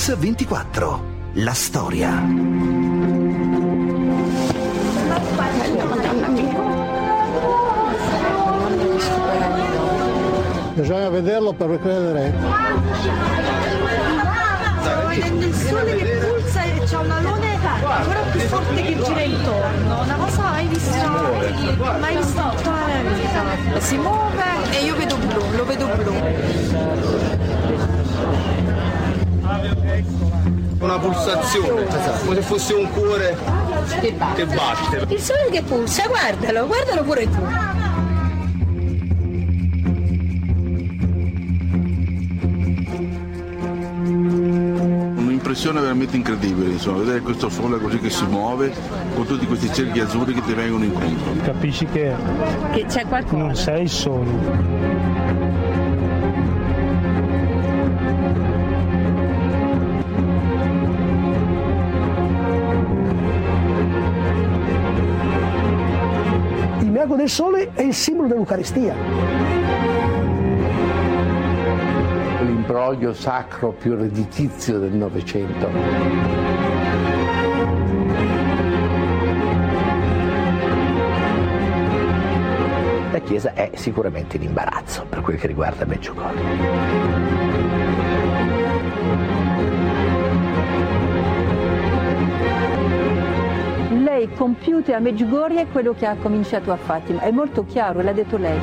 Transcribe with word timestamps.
Mix 0.00 0.16
24. 0.16 1.02
La 1.34 1.52
storia. 1.52 2.24
Bisogna 10.72 11.08
vederlo 11.10 11.52
per 11.52 11.78
credere. 11.82 12.32
Il 15.12 15.54
sole 15.54 15.96
che 15.96 16.16
pulsa 16.16 16.62
e 16.62 16.80
c'è 16.82 16.96
un 16.96 17.10
alone 17.10 17.58
ancora 17.62 18.20
più 18.32 18.40
forte 18.40 18.82
che 18.82 19.02
gira 19.02 19.20
intorno. 19.20 20.02
Una 20.02 20.14
cosa 20.14 20.40
mai 20.40 20.66
vista, 20.66 21.10
mai 22.00 22.16
vista 22.16 22.42
in 22.42 22.56
tutta 22.56 22.70
la 22.70 22.86
mia 22.86 23.02
vita. 23.12 23.80
Si 23.80 23.98
muove 23.98 24.44
e 24.70 24.82
io 24.82 24.96
vedo 24.96 25.16
blu, 25.16 25.56
lo 25.56 25.64
vedo 25.66 25.86
blu. 25.94 27.18
Una 30.80 30.98
pulsazione, 30.98 31.86
come 32.24 32.34
se 32.36 32.42
fosse 32.42 32.74
un 32.74 32.88
cuore 32.90 33.36
che 34.34 34.46
batte. 34.46 35.06
Il 35.12 35.20
sole 35.20 35.48
che 35.50 35.62
pulsa, 35.62 36.06
guardalo, 36.06 36.66
guardalo 36.66 37.02
pure 37.02 37.28
tu. 37.28 37.38
Un'impressione 44.50 45.80
veramente 45.80 46.16
incredibile, 46.16 46.70
insomma, 46.72 46.98
vedere 46.98 47.20
questo 47.20 47.48
sole 47.48 47.78
così 47.78 47.98
che 47.98 48.10
si 48.10 48.24
muove 48.26 48.72
con 49.14 49.26
tutti 49.26 49.46
questi 49.46 49.72
cerchi 49.72 50.00
azzurri 50.00 50.34
che 50.34 50.42
ti 50.42 50.52
vengono 50.54 50.84
incontro. 50.84 51.32
Capisci 51.42 51.86
che 51.86 52.14
Che 52.72 52.84
c'è 52.86 53.04
qualcosa. 53.06 53.36
non 53.36 53.54
sei 53.54 53.86
solo. 53.86 55.09
Il 67.10 67.16
mago 67.16 67.26
del 67.26 67.28
sole 67.28 67.72
è 67.74 67.82
il 67.82 67.92
simbolo 67.92 68.28
dell'Eucaristia. 68.28 68.94
l'imbroglio 72.44 73.12
sacro 73.12 73.72
più 73.72 73.96
redditizio 73.96 74.78
del 74.78 74.92
Novecento. 74.92 75.68
La 83.10 83.18
Chiesa 83.18 83.54
è 83.54 83.72
sicuramente 83.74 84.36
in 84.36 84.44
imbarazzo 84.44 85.04
per 85.08 85.20
quel 85.20 85.36
che 85.36 85.48
riguarda 85.48 85.84
Meggiugorio. 85.84 87.79
Lei 94.20 94.34
compiute 94.34 94.92
a 94.92 94.98
Medjugorje 94.98 95.68
quello 95.68 95.94
che 95.94 96.04
ha 96.04 96.14
cominciato 96.14 96.72
a 96.72 96.76
Fatima. 96.76 97.22
È 97.22 97.30
molto 97.30 97.64
chiaro, 97.64 98.02
l'ha 98.02 98.12
detto 98.12 98.36
lei. 98.36 98.60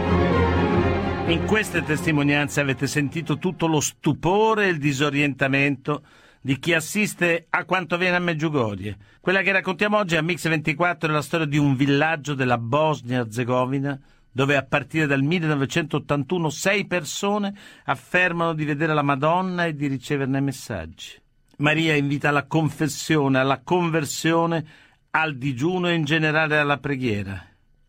In 1.33 1.45
queste 1.47 1.81
testimonianze 1.81 2.61
avete 2.61 2.85
sentito 2.85 3.39
tutto 3.39 3.65
lo 3.65 3.79
stupore 3.79 4.65
e 4.65 4.69
il 4.69 4.77
disorientamento 4.77 6.03
di 6.41 6.59
chi 6.59 6.75
assiste 6.75 7.47
a 7.49 7.65
quanto 7.65 7.95
avviene 7.95 8.17
a 8.17 8.19
Meggiugorie. 8.19 8.97
Quella 9.19 9.41
che 9.41 9.51
raccontiamo 9.51 9.97
oggi 9.97 10.15
a 10.15 10.21
Mix 10.21 10.47
24 10.47 11.09
è 11.09 11.11
la 11.11 11.23
storia 11.23 11.47
di 11.47 11.57
un 11.57 11.75
villaggio 11.75 12.35
della 12.35 12.59
Bosnia-Herzegovina 12.59 13.99
dove 14.31 14.55
a 14.57 14.63
partire 14.63 15.07
dal 15.07 15.23
1981 15.23 16.51
sei 16.51 16.85
persone 16.85 17.51
affermano 17.85 18.53
di 18.53 18.63
vedere 18.63 18.93
la 18.93 19.01
Madonna 19.01 19.65
e 19.65 19.73
di 19.73 19.87
riceverne 19.87 20.39
messaggi. 20.39 21.19
Maria 21.57 21.95
invita 21.95 22.29
alla 22.29 22.45
confessione, 22.45 23.39
alla 23.39 23.61
conversione, 23.63 24.85
al 25.19 25.35
digiuno 25.35 25.89
e 25.89 25.95
in 25.95 26.03
generale 26.03 26.59
alla 26.59 26.77
preghiera. 26.77 27.43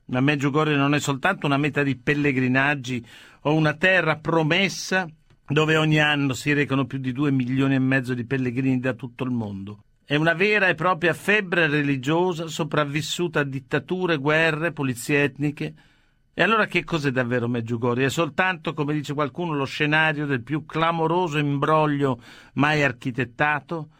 Ma 0.06 0.20
Meggiugorie 0.20 0.76
non 0.76 0.94
è 0.94 1.00
soltanto 1.00 1.44
una 1.44 1.58
meta 1.58 1.82
di 1.82 1.94
pellegrinaggi 1.94 3.04
o 3.42 3.52
una 3.52 3.74
terra 3.74 4.16
promessa 4.16 5.06
dove 5.46 5.76
ogni 5.76 6.00
anno 6.00 6.32
si 6.32 6.54
recano 6.54 6.86
più 6.86 6.98
di 6.98 7.12
due 7.12 7.30
milioni 7.30 7.74
e 7.74 7.80
mezzo 7.80 8.14
di 8.14 8.24
pellegrini 8.24 8.80
da 8.80 8.94
tutto 8.94 9.24
il 9.24 9.30
mondo. 9.30 9.80
È 10.06 10.14
una 10.14 10.32
vera 10.32 10.68
e 10.68 10.74
propria 10.74 11.12
febbre 11.12 11.66
religiosa 11.66 12.46
sopravvissuta 12.46 13.40
a 13.40 13.44
dittature, 13.44 14.16
guerre, 14.16 14.72
polizie 14.72 15.24
etniche. 15.24 15.74
E 16.32 16.42
allora 16.42 16.64
che 16.64 16.82
cos'è 16.82 17.10
davvero 17.10 17.46
Meggiugorie? 17.46 18.06
È 18.06 18.10
soltanto, 18.10 18.72
come 18.72 18.94
dice 18.94 19.12
qualcuno, 19.12 19.54
lo 19.54 19.66
scenario 19.66 20.24
del 20.24 20.42
più 20.42 20.64
clamoroso 20.64 21.36
imbroglio 21.36 22.22
mai 22.54 22.82
architettato? 22.82 23.90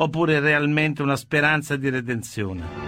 Oppure 0.00 0.38
realmente 0.38 1.02
una 1.02 1.16
speranza 1.16 1.74
di 1.74 1.88
redenzione? 1.90 2.86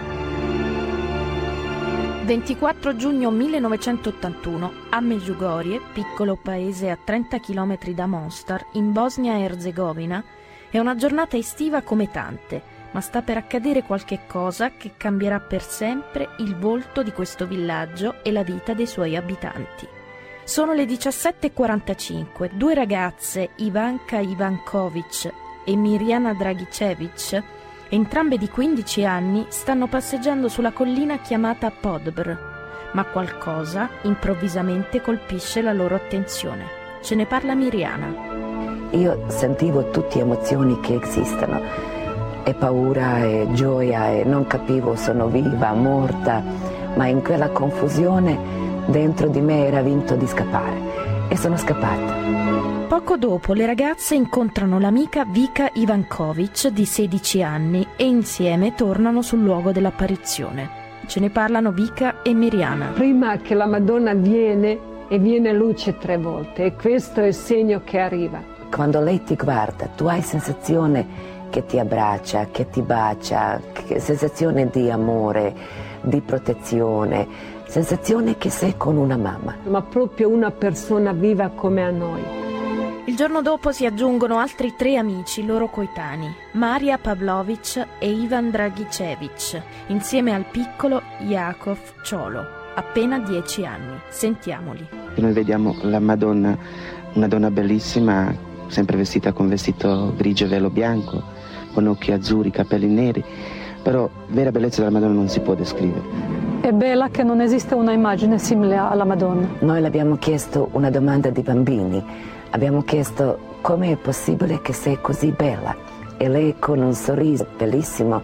24 2.23 2.95
giugno 2.95 3.29
1981 3.31 4.71
a 4.91 5.01
Medjugorje, 5.01 5.81
piccolo 5.91 6.37
paese 6.41 6.89
a 6.89 6.97
30 7.03 7.39
km 7.41 7.77
da 7.89 8.05
Mostar, 8.05 8.65
in 8.73 8.93
Bosnia 8.93 9.35
e 9.35 9.41
Erzegovina, 9.41 10.23
è 10.69 10.79
una 10.79 10.95
giornata 10.95 11.35
estiva 11.35 11.81
come 11.81 12.09
tante, 12.09 12.61
ma 12.91 13.01
sta 13.01 13.21
per 13.21 13.35
accadere 13.35 13.83
qualche 13.83 14.21
cosa 14.25 14.71
che 14.71 14.93
cambierà 14.95 15.41
per 15.41 15.63
sempre 15.63 16.29
il 16.37 16.55
volto 16.55 17.03
di 17.03 17.11
questo 17.11 17.45
villaggio 17.45 18.23
e 18.23 18.31
la 18.31 18.43
vita 18.43 18.73
dei 18.73 18.87
suoi 18.87 19.17
abitanti. 19.17 19.85
Sono 20.45 20.71
le 20.71 20.85
17.45, 20.85 22.51
due 22.53 22.73
ragazze, 22.73 23.49
Ivanka 23.57 24.19
Ivankovic 24.19 25.40
e 25.63 25.75
Mirjana 25.75 26.33
Dragicevic, 26.33 27.43
entrambe 27.89 28.37
di 28.37 28.49
15 28.49 29.05
anni, 29.05 29.45
stanno 29.49 29.87
passeggiando 29.87 30.47
sulla 30.47 30.71
collina 30.71 31.19
chiamata 31.19 31.71
Podbr, 31.71 32.37
ma 32.93 33.03
qualcosa 33.05 33.89
improvvisamente 34.03 35.01
colpisce 35.01 35.61
la 35.61 35.73
loro 35.73 35.95
attenzione. 35.95 36.65
Ce 37.01 37.15
ne 37.15 37.25
parla 37.25 37.55
Mirjana. 37.55 38.13
Io 38.91 39.25
sentivo 39.27 39.89
tutte 39.89 40.19
emozioni 40.19 40.79
che 40.79 40.99
esistono, 41.01 41.61
e 42.43 42.53
paura 42.53 43.19
e 43.19 43.47
gioia 43.51 44.09
e 44.09 44.23
non 44.23 44.47
capivo 44.47 44.95
sono 44.95 45.27
viva, 45.27 45.73
morta, 45.73 46.43
ma 46.95 47.07
in 47.07 47.21
quella 47.21 47.49
confusione 47.49 48.37
dentro 48.87 49.27
di 49.27 49.41
me 49.41 49.65
era 49.65 49.81
vinto 49.81 50.15
di 50.15 50.27
scappare 50.27 51.27
e 51.29 51.37
sono 51.37 51.55
scappata. 51.55 52.70
Poco 52.91 53.15
dopo 53.15 53.53
le 53.53 53.65
ragazze 53.65 54.15
incontrano 54.15 54.77
l'amica 54.77 55.23
Vika 55.23 55.69
Ivankovic 55.75 56.67
di 56.67 56.83
16 56.83 57.41
anni 57.41 57.87
e 57.95 58.03
insieme 58.03 58.75
tornano 58.75 59.21
sul 59.21 59.41
luogo 59.41 59.71
dell'apparizione. 59.71 60.69
Ce 61.07 61.21
ne 61.21 61.29
parlano 61.29 61.71
Vika 61.71 62.21
e 62.21 62.33
Miriana. 62.33 62.87
Prima 62.87 63.37
che 63.37 63.53
la 63.53 63.65
Madonna 63.65 64.13
viene 64.13 64.77
e 65.07 65.19
viene 65.19 65.53
luce 65.53 65.97
tre 65.99 66.17
volte 66.17 66.65
e 66.65 66.75
questo 66.75 67.21
è 67.21 67.27
il 67.27 67.33
segno 67.33 67.79
che 67.85 67.97
arriva. 67.97 68.43
Quando 68.69 68.99
lei 68.99 69.23
ti 69.23 69.35
guarda, 69.35 69.85
tu 69.95 70.07
hai 70.07 70.21
sensazione 70.21 71.07
che 71.49 71.65
ti 71.65 71.79
abbraccia, 71.79 72.47
che 72.51 72.69
ti 72.69 72.81
bacia, 72.81 73.61
che- 73.71 74.01
sensazione 74.01 74.69
di 74.69 74.91
amore, 74.91 75.55
di 76.01 76.19
protezione, 76.19 77.25
sensazione 77.67 78.37
che 78.37 78.49
sei 78.49 78.75
con 78.75 78.97
una 78.97 79.15
mamma. 79.15 79.55
Ma 79.63 79.81
proprio 79.81 80.27
una 80.27 80.51
persona 80.51 81.13
viva 81.13 81.47
come 81.55 81.85
a 81.85 81.89
noi. 81.89 82.50
Il 83.05 83.15
giorno 83.15 83.41
dopo 83.41 83.71
si 83.71 83.87
aggiungono 83.87 84.37
altri 84.37 84.75
tre 84.77 84.95
amici 84.95 85.43
loro 85.43 85.69
coetanei, 85.69 86.31
Maria 86.51 86.99
Pavlovic 86.99 87.87
e 87.97 88.11
Ivan 88.11 88.51
Dragicevic, 88.51 89.59
insieme 89.87 90.35
al 90.35 90.45
piccolo 90.45 91.01
Jakov 91.21 91.79
Ciolo, 92.03 92.45
appena 92.75 93.17
10 93.17 93.65
anni. 93.65 93.99
Sentiamoli. 94.09 94.87
Noi 95.15 95.33
vediamo 95.33 95.75
la 95.81 95.99
Madonna, 95.99 96.55
una 97.13 97.27
donna 97.27 97.49
bellissima, 97.49 98.31
sempre 98.67 98.97
vestita 98.97 99.31
con 99.31 99.49
vestito 99.49 100.13
grigio 100.15 100.45
e 100.45 100.49
velo 100.49 100.69
bianco, 100.69 101.23
con 101.73 101.87
occhi 101.87 102.11
azzurri, 102.11 102.51
capelli 102.51 102.87
neri, 102.87 103.25
però 103.81 104.07
vera 104.27 104.51
bellezza 104.51 104.81
della 104.81 104.93
Madonna 104.93 105.15
non 105.15 105.27
si 105.27 105.39
può 105.39 105.55
descrivere. 105.55 106.59
È 106.61 106.71
bella 106.71 107.09
che 107.09 107.23
non 107.23 107.41
esiste 107.41 107.73
una 107.73 107.93
immagine 107.93 108.37
simile 108.37 108.77
alla 108.77 109.05
Madonna. 109.05 109.47
Noi 109.61 109.81
le 109.81 109.87
abbiamo 109.87 110.17
chiesto 110.17 110.69
una 110.73 110.91
domanda 110.91 111.31
di 111.31 111.41
bambini, 111.41 112.03
abbiamo 112.51 112.83
chiesto 112.83 113.57
come 113.61 113.91
è 113.91 113.95
possibile 113.97 114.61
che 114.61 114.73
sei 114.73 114.99
così 115.01 115.31
bella 115.31 115.75
e 116.17 116.29
lei 116.29 116.55
con 116.59 116.79
un 116.79 116.93
sorriso 116.93 117.47
bellissimo, 117.57 118.21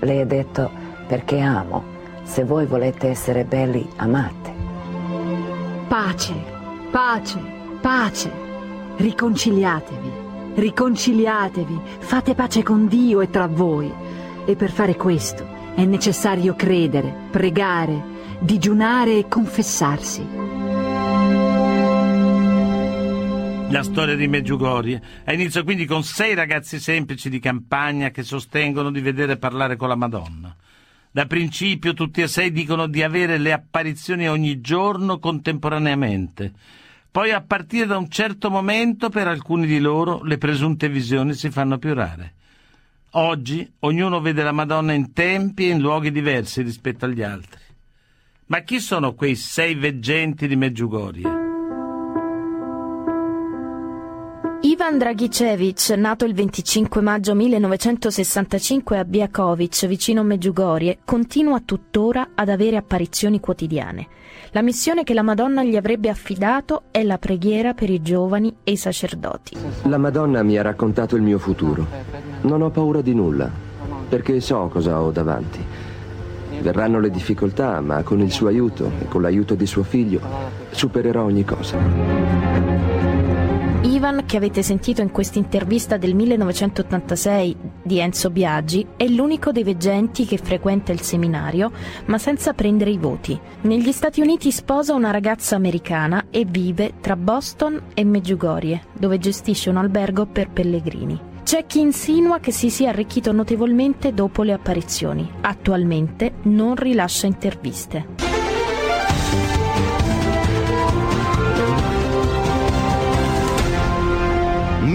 lei 0.00 0.20
ha 0.20 0.26
detto 0.26 0.70
perché 1.06 1.40
amo, 1.40 1.82
se 2.22 2.44
voi 2.44 2.66
volete 2.66 3.08
essere 3.08 3.44
belli 3.44 3.88
amate. 3.96 4.52
Pace, 5.88 6.34
pace, 6.90 7.38
pace. 7.80 8.46
Riconciliatevi, 8.96 10.10
riconciliatevi, 10.56 11.80
fate 12.00 12.34
pace 12.34 12.62
con 12.62 12.86
Dio 12.86 13.20
e 13.20 13.30
tra 13.30 13.46
voi. 13.46 13.90
E 14.44 14.56
per 14.56 14.70
fare 14.70 14.96
questo 14.96 15.46
è 15.74 15.84
necessario 15.84 16.54
credere, 16.54 17.14
pregare, 17.30 18.02
digiunare 18.40 19.18
e 19.18 19.28
confessarsi. 19.28 20.67
La 23.70 23.82
storia 23.82 24.16
di 24.16 24.26
Meggiugorie 24.28 25.00
ha 25.24 25.32
inizio 25.34 25.62
quindi 25.62 25.84
con 25.84 26.02
sei 26.02 26.34
ragazzi 26.34 26.80
semplici 26.80 27.28
di 27.28 27.38
campagna 27.38 28.10
che 28.10 28.22
sostengono 28.22 28.90
di 28.90 29.02
vedere 29.02 29.36
parlare 29.36 29.76
con 29.76 29.88
la 29.88 29.94
Madonna. 29.94 30.56
Da 31.10 31.26
principio 31.26 31.92
tutti 31.92 32.22
e 32.22 32.28
sei 32.28 32.50
dicono 32.50 32.86
di 32.86 33.02
avere 33.02 33.36
le 33.36 33.52
apparizioni 33.52 34.26
ogni 34.26 34.62
giorno 34.62 35.18
contemporaneamente. 35.18 36.52
Poi 37.10 37.30
a 37.30 37.42
partire 37.42 37.84
da 37.84 37.98
un 37.98 38.08
certo 38.08 38.48
momento 38.48 39.10
per 39.10 39.28
alcuni 39.28 39.66
di 39.66 39.80
loro 39.80 40.22
le 40.22 40.38
presunte 40.38 40.88
visioni 40.88 41.34
si 41.34 41.50
fanno 41.50 41.76
più 41.76 41.92
rare. 41.92 42.32
Oggi 43.12 43.70
ognuno 43.80 44.20
vede 44.22 44.42
la 44.42 44.52
Madonna 44.52 44.94
in 44.94 45.12
tempi 45.12 45.68
e 45.68 45.72
in 45.72 45.80
luoghi 45.80 46.10
diversi 46.10 46.62
rispetto 46.62 47.04
agli 47.04 47.22
altri. 47.22 47.60
Ma 48.46 48.60
chi 48.60 48.80
sono 48.80 49.12
quei 49.12 49.34
sei 49.34 49.74
veggenti 49.74 50.48
di 50.48 50.56
Meggiugorie? 50.56 51.37
Ivan 54.88 55.00
Dragicevic, 55.00 55.90
nato 55.98 56.24
il 56.24 56.32
25 56.32 57.02
maggio 57.02 57.34
1965 57.34 58.96
a 58.96 59.04
Biakovic, 59.04 59.84
vicino 59.84 60.22
Meggiugorie, 60.22 61.00
continua 61.04 61.60
tuttora 61.62 62.30
ad 62.34 62.48
avere 62.48 62.76
apparizioni 62.76 63.38
quotidiane. 63.38 64.06
La 64.52 64.62
missione 64.62 65.04
che 65.04 65.12
la 65.12 65.20
Madonna 65.20 65.62
gli 65.62 65.76
avrebbe 65.76 66.08
affidato 66.08 66.84
è 66.90 67.02
la 67.02 67.18
preghiera 67.18 67.74
per 67.74 67.90
i 67.90 68.00
giovani 68.00 68.56
e 68.64 68.70
i 68.70 68.76
sacerdoti. 68.78 69.58
La 69.82 69.98
Madonna 69.98 70.42
mi 70.42 70.56
ha 70.56 70.62
raccontato 70.62 71.16
il 71.16 71.22
mio 71.22 71.38
futuro. 71.38 71.86
Non 72.40 72.62
ho 72.62 72.70
paura 72.70 73.02
di 73.02 73.12
nulla, 73.12 73.50
perché 74.08 74.40
so 74.40 74.68
cosa 74.68 75.02
ho 75.02 75.10
davanti. 75.10 75.62
Verranno 76.62 76.98
le 76.98 77.10
difficoltà, 77.10 77.78
ma 77.82 78.02
con 78.02 78.20
il 78.20 78.32
suo 78.32 78.48
aiuto 78.48 78.90
e 79.02 79.04
con 79.06 79.20
l'aiuto 79.20 79.54
di 79.54 79.66
suo 79.66 79.82
figlio 79.82 80.20
supererò 80.70 81.24
ogni 81.24 81.44
cosa. 81.44 82.77
Ivan, 83.82 84.24
che 84.26 84.36
avete 84.36 84.62
sentito 84.62 85.02
in 85.02 85.12
questa 85.12 85.38
intervista 85.38 85.96
del 85.96 86.14
1986 86.14 87.56
di 87.82 88.00
Enzo 88.00 88.28
Biaggi, 88.30 88.84
è 88.96 89.06
l'unico 89.06 89.52
dei 89.52 89.62
veggenti 89.62 90.26
che 90.26 90.36
frequenta 90.36 90.90
il 90.90 91.00
seminario, 91.00 91.70
ma 92.06 92.18
senza 92.18 92.54
prendere 92.54 92.90
i 92.90 92.98
voti. 92.98 93.38
Negli 93.62 93.92
Stati 93.92 94.20
Uniti 94.20 94.50
sposa 94.50 94.94
una 94.94 95.12
ragazza 95.12 95.54
americana 95.54 96.26
e 96.30 96.44
vive 96.44 96.94
tra 97.00 97.14
Boston 97.14 97.80
e 97.94 98.04
Meggiugorie, 98.04 98.82
dove 98.98 99.18
gestisce 99.18 99.70
un 99.70 99.76
albergo 99.76 100.26
per 100.26 100.50
pellegrini. 100.50 101.20
C'è 101.44 101.64
chi 101.64 101.80
insinua 101.80 102.40
che 102.40 102.50
si 102.50 102.70
sia 102.70 102.90
arricchito 102.90 103.32
notevolmente 103.32 104.12
dopo 104.12 104.42
le 104.42 104.52
apparizioni. 104.52 105.30
Attualmente 105.40 106.34
non 106.42 106.74
rilascia 106.74 107.26
interviste. 107.26 108.06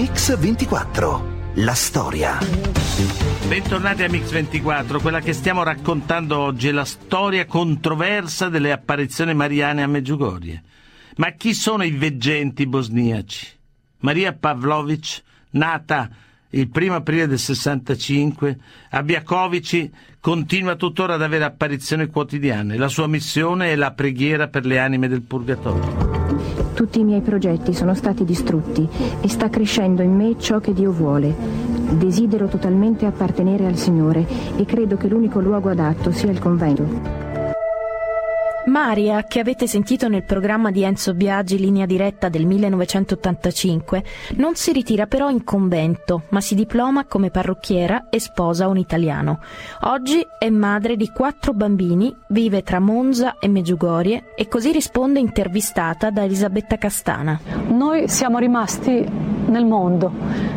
Mix 0.03 0.38
24. 0.38 1.53
La 1.53 1.73
storia. 1.73 2.38
Bentornati 3.47 4.03
a 4.03 4.09
Mix 4.09 4.31
24, 4.31 5.00
quella 5.00 5.21
che 5.21 5.31
stiamo 5.31 5.63
raccontando 5.63 6.39
oggi 6.39 6.67
è 6.67 6.71
la 6.73 6.83
storia 6.83 7.45
controversa 7.45 8.50
delle 8.50 8.73
apparizioni 8.73 9.33
mariane 9.33 9.81
a 9.81 9.88
Meggiugorie. 9.88 10.61
Ma 11.15 11.29
chi 11.29 11.53
sono 11.53 11.83
i 11.83 11.91
veggenti 11.91 12.67
bosniaci? 12.67 13.47
Maria 14.00 14.33
Pavlovic, 14.33 15.23
nata 15.51 16.09
il 16.50 16.69
1 16.69 16.95
aprile 16.95 17.25
del 17.25 17.39
65, 17.39 18.57
a 18.89 19.03
Biakovici 19.03 19.89
continua 20.19 20.75
tuttora 20.75 21.13
ad 21.13 21.21
avere 21.21 21.45
apparizioni 21.45 22.07
quotidiane. 22.07 22.75
La 22.75 22.89
sua 22.89 23.07
missione 23.07 23.71
è 23.71 23.75
la 23.77 23.91
preghiera 23.91 24.50
per 24.50 24.65
le 24.65 24.79
anime 24.79 25.07
del 25.07 25.21
purgatorio. 25.21 26.22
Tutti 26.74 27.00
i 27.00 27.03
miei 27.03 27.21
progetti 27.21 27.74
sono 27.74 27.94
stati 27.94 28.24
distrutti 28.25 28.88
e 29.21 29.27
sta 29.27 29.50
crescendo 29.50 30.01
in 30.01 30.15
me 30.15 30.35
ciò 30.38 30.59
che 30.59 30.74
Dio 30.74 30.91
vuole. 30.91 31.33
Desidero 31.91 32.47
totalmente 32.47 33.06
appartenere 33.06 33.65
al 33.65 33.77
Signore 33.77 34.25
e 34.57 34.65
credo 34.65 34.97
che 34.97 35.07
l'unico 35.07 35.39
luogo 35.39 35.69
adatto 35.69 36.12
sia 36.12 36.31
il 36.31 36.39
convento. 36.39 37.22
Maria, 38.65 39.24
che 39.24 39.42
avete 39.42 39.68
sentito 39.68 40.07
nel 40.07 40.24
programma 40.24 40.71
di 40.71 40.83
Enzo 40.83 41.13
Biagi 41.13 41.60
Linea 41.60 41.86
diretta 41.86 42.30
del 42.30 42.45
1985, 42.45 44.04
non 44.36 44.56
si 44.56 44.71
ritira 44.71 45.06
però 45.06 45.30
in 45.30 45.44
convento, 45.44 46.24
ma 46.30 46.39
si 46.39 46.56
diploma 46.56 47.06
come 47.06 47.30
parrucchiera 47.30 48.07
e 48.10 48.21
sposa 48.21 48.68
un 48.68 48.77
italiano. 48.77 49.39
Oggi 49.81 50.25
è 50.39 50.50
madre 50.50 50.95
di 50.95 51.10
quattro 51.10 51.51
bambini, 51.51 52.15
vive 52.27 52.63
tra 52.63 52.80
Monza 52.80 53.36
e 53.38 53.50
Meggiugorie 53.50 54.33
e 54.36 54.48
così 54.48 54.71
risponde 54.71 55.19
intervistata 55.19 56.10
da 56.10 56.24
Elisabetta 56.24 56.77
Castana. 56.77 57.39
Noi 57.68 58.07
siamo 58.07 58.38
rimasti 58.38 59.31
nel 59.45 59.65
mondo 59.65 60.12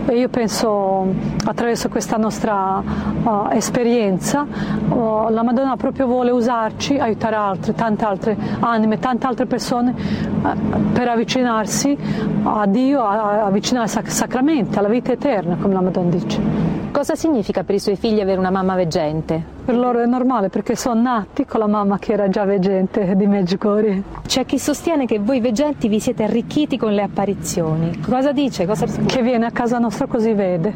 e 0.06 0.18
io 0.18 0.28
penso 0.28 1.06
attraverso 1.44 1.88
questa 1.88 2.16
nostra 2.16 2.78
uh, 2.80 3.48
esperienza 3.50 4.42
uh, 4.42 5.28
la 5.28 5.42
Madonna 5.42 5.76
proprio 5.76 6.06
vuole 6.06 6.30
usarci, 6.30 6.96
aiutare 6.96 7.34
altri, 7.34 7.74
tante 7.96 8.04
altre 8.04 8.36
anime, 8.60 8.98
tante 8.98 9.26
altre 9.26 9.46
persone 9.46 9.94
uh, 10.42 10.92
per 10.92 11.08
avvicinarsi 11.08 11.96
a 12.44 12.66
Dio, 12.66 13.02
a, 13.02 13.44
avvicinarsi 13.44 13.98
ai 13.98 14.10
sacramenti, 14.10 14.78
alla 14.78 14.88
vita 14.88 15.12
eterna, 15.12 15.56
come 15.56 15.74
la 15.74 15.80
Madonna 15.80 16.10
dice. 16.10 16.74
Cosa 16.92 17.14
significa 17.14 17.62
per 17.62 17.74
i 17.74 17.78
suoi 17.78 17.96
figli 17.96 18.20
avere 18.20 18.38
una 18.38 18.50
mamma 18.50 18.74
veggente? 18.74 19.42
Per 19.66 19.76
loro 19.76 20.00
è 20.00 20.06
normale 20.06 20.48
perché 20.48 20.76
sono 20.76 21.00
nati 21.00 21.44
con 21.44 21.60
la 21.60 21.66
mamma 21.66 21.98
che 21.98 22.12
era 22.12 22.28
già 22.28 22.44
veggente 22.44 23.14
di 23.16 23.26
Medjugorje. 23.26 24.02
C'è 24.26 24.46
chi 24.46 24.58
sostiene 24.58 25.04
che 25.04 25.18
voi 25.18 25.40
veggenti 25.40 25.88
vi 25.88 26.00
siete 26.00 26.22
arricchiti 26.22 26.78
con 26.78 26.92
le 26.92 27.02
apparizioni. 27.02 28.00
Cosa 28.00 28.32
dice? 28.32 28.64
Cosa 28.64 28.86
che 28.86 29.22
viene 29.22 29.44
a 29.44 29.50
casa 29.50 29.78
nostra 29.78 30.06
così 30.06 30.32
vede. 30.32 30.72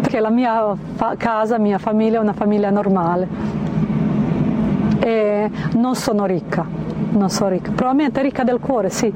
Perché 0.00 0.20
la 0.20 0.30
mia 0.30 0.76
fa- 0.94 1.14
casa, 1.16 1.58
mia 1.58 1.78
famiglia 1.78 2.18
è 2.18 2.20
una 2.20 2.32
famiglia 2.32 2.70
normale. 2.70 3.64
E 5.00 5.50
non 5.74 5.94
sono 5.94 6.26
ricca, 6.26 6.66
non 7.10 7.30
sono 7.30 7.50
ricca. 7.50 7.70
Probabilmente 7.70 8.22
ricca 8.22 8.44
del 8.44 8.58
cuore, 8.58 8.90
sì 8.90 9.12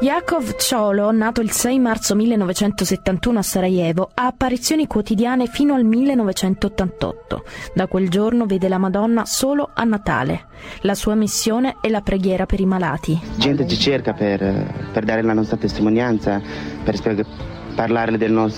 Yakov 0.00 0.54
Ciolo, 0.54 1.10
nato 1.10 1.40
il 1.40 1.50
6 1.50 1.80
marzo 1.80 2.14
1971 2.14 3.40
a 3.40 3.42
Sarajevo, 3.42 4.10
ha 4.14 4.26
apparizioni 4.26 4.86
quotidiane 4.86 5.46
fino 5.46 5.74
al 5.74 5.82
1988. 5.82 7.42
Da 7.74 7.88
quel 7.88 8.08
giorno 8.08 8.46
vede 8.46 8.68
la 8.68 8.78
Madonna 8.78 9.24
solo 9.24 9.70
a 9.74 9.82
Natale. 9.82 10.46
La 10.82 10.94
sua 10.94 11.16
missione 11.16 11.78
è 11.80 11.88
la 11.88 12.00
preghiera 12.00 12.46
per 12.46 12.60
i 12.60 12.64
malati. 12.64 13.20
Gente 13.38 13.66
ci 13.66 13.76
cerca 13.76 14.12
per, 14.12 14.88
per 14.92 15.04
dare 15.04 15.22
la 15.22 15.32
nostra 15.32 15.56
testimonianza, 15.56 16.40
per 16.84 17.26
parlare 17.74 18.16
della 18.16 18.48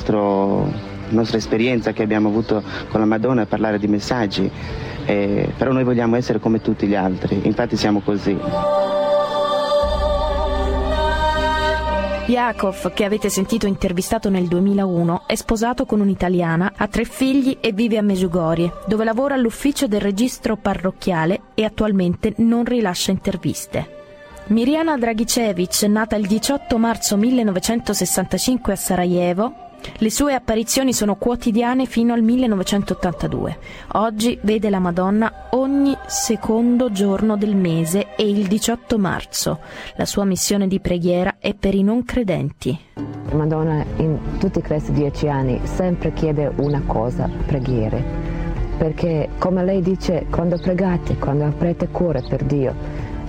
nostra 1.11 1.38
esperienza 1.38 1.93
che 1.93 2.02
abbiamo 2.02 2.29
avuto 2.29 2.62
con 2.88 3.00
la 3.00 3.07
Madonna 3.07 3.43
e 3.43 3.47
parlare 3.47 3.79
di 3.79 3.87
messaggi. 3.87 4.50
Eh, 5.07 5.52
però 5.57 5.73
noi 5.73 5.85
vogliamo 5.85 6.17
essere 6.17 6.38
come 6.38 6.61
tutti 6.61 6.87
gli 6.87 6.95
altri, 6.95 7.40
infatti 7.43 7.76
siamo 7.76 8.00
così. 8.00 8.38
Yakov, 12.31 12.93
che 12.93 13.05
avete 13.05 13.29
sentito 13.29 13.67
intervistato 13.67 14.29
nel 14.31 14.47
2001, 14.47 15.23
è 15.26 15.35
sposato 15.35 15.85
con 15.85 15.99
un'italiana, 15.99 16.75
ha 16.76 16.87
tre 16.87 17.05
figli 17.05 17.57
e 17.61 17.73
vive 17.73 17.99
a 17.99 18.02
Mesugorie, 18.02 18.73
dove 18.87 19.02
lavora 19.02 19.35
all'ufficio 19.35 19.88
del 19.88 20.00
registro 20.00 20.57
parrocchiale 20.57 21.40
e 21.55 21.64
attualmente 21.64 22.35
non 22.37 22.64
rilascia 22.64 23.11
interviste. 23.11 23.99
Miriana 24.47 24.97
Dragicevic, 24.97 25.83
nata 25.88 26.14
il 26.14 26.26
18 26.29 26.79
marzo 26.79 27.17
1965 27.17 28.73
a 28.73 28.76
Sarajevo, 28.76 29.70
le 29.99 30.11
sue 30.11 30.35
apparizioni 30.35 30.93
sono 30.93 31.17
quotidiane 31.17 31.87
fino 31.87 32.13
al 32.13 32.23
1982. 32.23 33.59
Oggi 33.93 34.39
vede 34.43 34.71
la 34.71 34.79
Madonna 34.79 35.49
ogni 35.51 35.97
secondo 36.07 36.91
giorno 36.91 37.37
del 37.37 37.55
mese 37.55 38.15
e 38.17 38.29
il 38.29 38.47
18 38.47 38.99
marzo. 38.99 39.59
La 39.97 40.07
sua 40.07 40.25
missione 40.25 40.67
di 40.67 40.81
preghiera 40.81 41.37
è 41.39 41.55
per 41.55 41.75
i 41.75 41.83
non 41.83 42.05
credenti. 42.05 42.79
Madonna 43.33 43.85
in 43.97 44.19
tutti 44.39 44.63
questi 44.63 44.93
dieci 44.93 45.29
anni 45.29 45.61
sempre 45.65 46.13
chiede 46.13 46.51
una 46.57 46.83
cosa, 46.87 47.29
preghiere. 47.47 48.03
Perché 48.79 49.29
come 49.39 49.63
lei 49.63 49.83
dice, 49.83 50.27
quando 50.31 50.57
pregate, 50.57 51.19
quando 51.19 51.45
aprite 51.45 51.89
cuore 51.89 52.25
per 52.27 52.43
Dio, 52.45 52.75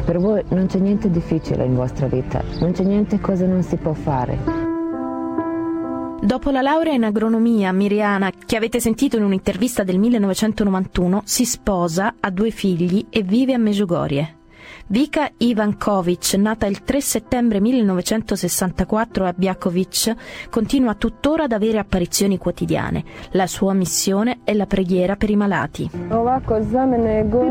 per 0.05 0.17
voi 0.17 0.41
non 0.49 0.67
c'è 0.67 0.79
niente 0.79 1.09
difficile 1.11 1.65
in 1.65 1.75
vostra 1.75 2.07
vita, 2.07 2.41
non 2.59 2.71
c'è 2.71 2.83
niente 2.83 3.19
cosa 3.19 3.45
non 3.45 3.61
si 3.61 3.75
può 3.75 3.93
fare. 3.93 4.70
Dopo 6.23 6.51
la 6.51 6.61
laurea 6.61 6.93
in 6.93 7.03
agronomia, 7.03 7.71
Miriana, 7.71 8.31
che 8.45 8.55
avete 8.55 8.79
sentito 8.79 9.17
in 9.17 9.23
un'intervista 9.23 9.83
del 9.83 9.97
1991, 9.97 11.23
si 11.25 11.45
sposa, 11.45 12.13
ha 12.19 12.29
due 12.29 12.51
figli 12.51 13.07
e 13.09 13.23
vive 13.23 13.53
a 13.53 13.57
Meggiugorie. 13.57 14.40
Vika 14.91 15.31
Ivankovic, 15.37 16.33
nata 16.33 16.65
il 16.65 16.83
3 16.83 16.99
settembre 16.99 17.61
1964 17.61 19.25
a 19.25 19.33
Biakovic, 19.33 20.13
continua 20.49 20.95
tuttora 20.95 21.45
ad 21.45 21.53
avere 21.53 21.77
apparizioni 21.77 22.37
quotidiane. 22.37 23.05
La 23.31 23.47
sua 23.47 23.71
missione 23.71 24.39
è 24.43 24.53
la 24.53 24.65
preghiera 24.65 25.15
per 25.15 25.29
i 25.29 25.37
malati. 25.37 25.89
Per 25.89 26.09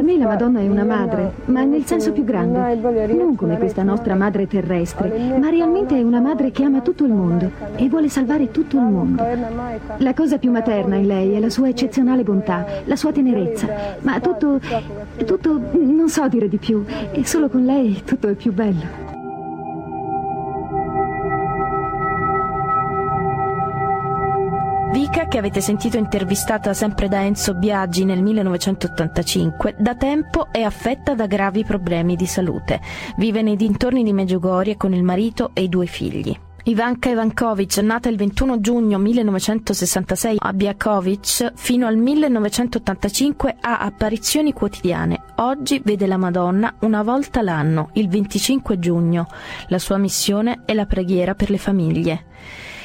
me 0.02 0.18
la 0.18 0.26
Madonna 0.26 0.60
è 0.60 0.68
una 0.68 0.84
madre, 0.84 1.32
ma 1.46 1.62
nel 1.62 1.86
senso 1.86 2.12
più 2.12 2.24
grande. 2.24 2.74
Non 3.06 3.34
come 3.36 3.56
questa 3.56 3.84
nostra 3.84 4.14
madre 4.14 4.46
terrestre, 4.46 5.38
ma 5.40 5.48
realmente 5.48 5.96
è 5.96 6.02
una 6.02 6.20
madre 6.20 6.50
che 6.50 6.64
ama 6.64 6.82
tutto 6.82 7.06
il 7.06 7.12
mondo 7.12 7.50
e 7.74 7.88
vuole 7.88 8.10
salvare 8.10 8.50
tutto 8.50 8.76
il 8.76 8.82
mondo. 8.82 9.24
La 9.96 10.12
cosa 10.12 10.36
più 10.36 10.50
materna 10.50 10.96
in 10.96 11.06
lei 11.06 11.32
è 11.32 11.40
la 11.40 11.48
sua 11.48 11.70
eccezionale 11.70 12.22
bontà, 12.22 12.66
la 12.84 12.96
sua 12.96 13.12
tenerezza, 13.12 13.96
ma 14.00 14.20
tutto, 14.20 14.60
tutto, 15.24 15.58
non 15.72 16.10
so 16.10 16.28
dire 16.28 16.46
di 16.46 16.58
più, 16.58 16.84
solo 17.30 17.48
con 17.48 17.64
lei 17.64 18.02
tutto 18.04 18.26
è 18.26 18.34
più 18.34 18.52
bello. 18.52 18.84
Vika, 24.90 25.28
che 25.28 25.38
avete 25.38 25.60
sentito 25.60 25.96
intervistata 25.96 26.74
sempre 26.74 27.06
da 27.06 27.22
Enzo 27.22 27.54
Biaggi 27.54 28.04
nel 28.04 28.20
1985, 28.20 29.76
da 29.78 29.94
tempo 29.94 30.48
è 30.50 30.62
affetta 30.62 31.14
da 31.14 31.26
gravi 31.26 31.62
problemi 31.62 32.16
di 32.16 32.26
salute. 32.26 32.80
Vive 33.16 33.42
nei 33.42 33.54
dintorni 33.54 34.02
di 34.02 34.12
Meggiugorie 34.12 34.76
con 34.76 34.92
il 34.92 35.04
marito 35.04 35.52
e 35.54 35.62
i 35.62 35.68
due 35.68 35.86
figli. 35.86 36.36
Ivanka 36.64 37.08
Ivankovic, 37.08 37.78
nata 37.78 38.10
il 38.10 38.16
21 38.16 38.60
giugno 38.60 38.98
1966 38.98 40.36
a 40.38 40.52
Biakovic, 40.52 41.52
fino 41.54 41.86
al 41.86 41.96
1985 41.96 43.56
ha 43.60 43.78
apparizioni 43.78 44.52
quotidiane. 44.52 45.22
Oggi 45.36 45.80
vede 45.82 46.06
la 46.06 46.18
Madonna 46.18 46.74
una 46.80 47.02
volta 47.02 47.40
l'anno, 47.40 47.88
il 47.94 48.08
25 48.10 48.78
giugno. 48.78 49.26
La 49.68 49.78
sua 49.78 49.96
missione 49.96 50.62
è 50.66 50.74
la 50.74 50.84
preghiera 50.84 51.34
per 51.34 51.48
le 51.48 51.58
famiglie. 51.58 52.24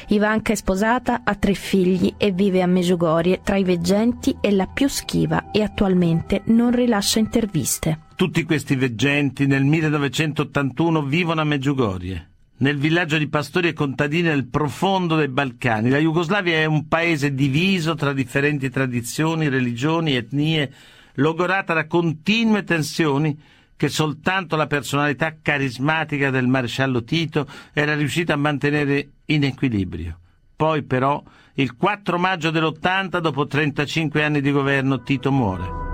Ivanka 0.08 0.52
è 0.52 0.56
sposata, 0.56 1.20
ha 1.24 1.34
tre 1.34 1.52
figli 1.52 2.14
e 2.16 2.30
vive 2.30 2.62
a 2.62 2.66
Meggiugorie, 2.66 3.40
tra 3.42 3.56
i 3.56 3.64
veggenti 3.64 4.38
e 4.40 4.52
la 4.52 4.66
più 4.66 4.88
schiva 4.88 5.50
e 5.50 5.62
attualmente 5.62 6.42
non 6.46 6.70
rilascia 6.70 7.18
interviste. 7.18 8.04
Tutti 8.16 8.42
questi 8.44 8.74
veggenti 8.74 9.46
nel 9.46 9.64
1981 9.64 11.02
vivono 11.02 11.42
a 11.42 11.44
Meggiugorie 11.44 12.30
nel 12.58 12.78
villaggio 12.78 13.18
di 13.18 13.28
pastori 13.28 13.68
e 13.68 13.72
contadini 13.72 14.28
nel 14.28 14.46
profondo 14.46 15.16
dei 15.16 15.28
Balcani. 15.28 15.90
La 15.90 15.98
Jugoslavia 15.98 16.56
è 16.58 16.64
un 16.64 16.88
paese 16.88 17.34
diviso 17.34 17.94
tra 17.94 18.12
differenti 18.12 18.70
tradizioni, 18.70 19.48
religioni, 19.48 20.14
etnie, 20.14 20.72
logorata 21.14 21.74
da 21.74 21.86
continue 21.86 22.64
tensioni 22.64 23.38
che 23.76 23.88
soltanto 23.88 24.56
la 24.56 24.66
personalità 24.66 25.36
carismatica 25.40 26.30
del 26.30 26.46
maresciallo 26.46 27.04
Tito 27.04 27.46
era 27.74 27.94
riuscita 27.94 28.32
a 28.32 28.36
mantenere 28.36 29.10
in 29.26 29.44
equilibrio. 29.44 30.18
Poi 30.56 30.82
però, 30.82 31.22
il 31.54 31.76
4 31.76 32.18
maggio 32.18 32.50
dell'80, 32.50 33.18
dopo 33.18 33.46
35 33.46 34.24
anni 34.24 34.40
di 34.40 34.50
governo, 34.50 35.02
Tito 35.02 35.30
muore. 35.30 35.85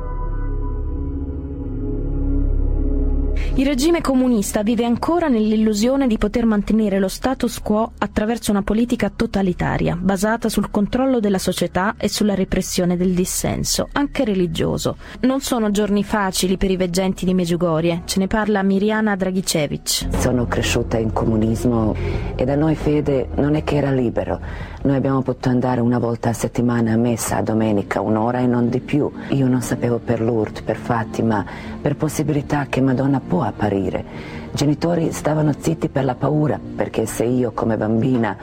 Il 3.55 3.67
regime 3.67 4.01
comunista 4.01 4.63
vive 4.63 4.85
ancora 4.85 5.29
nell'illusione 5.29 6.07
di 6.07 6.17
poter 6.17 6.47
mantenere 6.47 6.99
lo 6.99 7.09
status 7.09 7.61
quo 7.61 7.93
attraverso 7.99 8.51
una 8.51 8.63
politica 8.63 9.11
totalitaria, 9.15 9.97
basata 10.01 10.49
sul 10.49 10.71
controllo 10.71 11.21
della 11.21 11.39
società 11.39 11.95
e 11.99 12.09
sulla 12.09 12.35
repressione 12.35 12.97
del 12.97 13.13
dissenso, 13.13 13.89
anche 13.93 14.25
religioso. 14.25 14.97
Non 15.21 15.41
sono 15.41 15.71
giorni 15.71 16.03
facili 16.03 16.57
per 16.57 16.71
i 16.71 16.77
veggenti 16.77 17.25
di 17.27 17.35
Meggiugorie, 17.35 18.03
ce 18.07 18.21
ne 18.21 18.27
parla 18.27 18.63
Miriana 18.63 19.17
Draghicevic. 19.17 20.07
Sono 20.17 20.47
cresciuta 20.47 20.97
in 20.97 21.13
comunismo 21.13 21.95
e 22.35 22.45
da 22.45 22.57
noi 22.57 22.75
fede 22.75 23.29
non 23.35 23.55
è 23.55 23.65
che 23.65 23.77
era 23.77 23.91
libero. 23.91 24.41
Noi 24.85 24.97
abbiamo 24.97 25.23
potuto 25.23 25.49
andare 25.49 25.81
una 25.81 26.01
volta 26.01 26.31
a 26.31 26.33
settimana 26.33 26.95
a 26.95 26.97
messa 26.97 27.37
a 27.37 27.43
domenica, 27.43 28.01
un'ora 28.01 28.41
e 28.41 28.47
non 28.47 28.69
di 28.69 28.81
più. 28.81 29.09
Io 29.29 29.47
non 29.47 29.63
sapevo 29.63 30.01
per 30.01 30.21
Lourdes, 30.21 30.63
per 30.63 30.75
Fatima, 30.75 31.45
per 31.81 31.95
possibilità 31.95 32.67
che 32.69 32.81
Madonna 32.81 33.21
può 33.21 33.43
apparire. 33.43 34.05
I 34.53 34.57
genitori 34.57 35.13
stavano 35.13 35.53
zitti 35.57 35.89
per 35.89 36.05
la 36.05 36.17
paura, 36.17 36.59
perché 36.75 37.07
se 37.07 37.23
io 37.23 37.53
come 37.53 37.77
bambina 37.77 38.37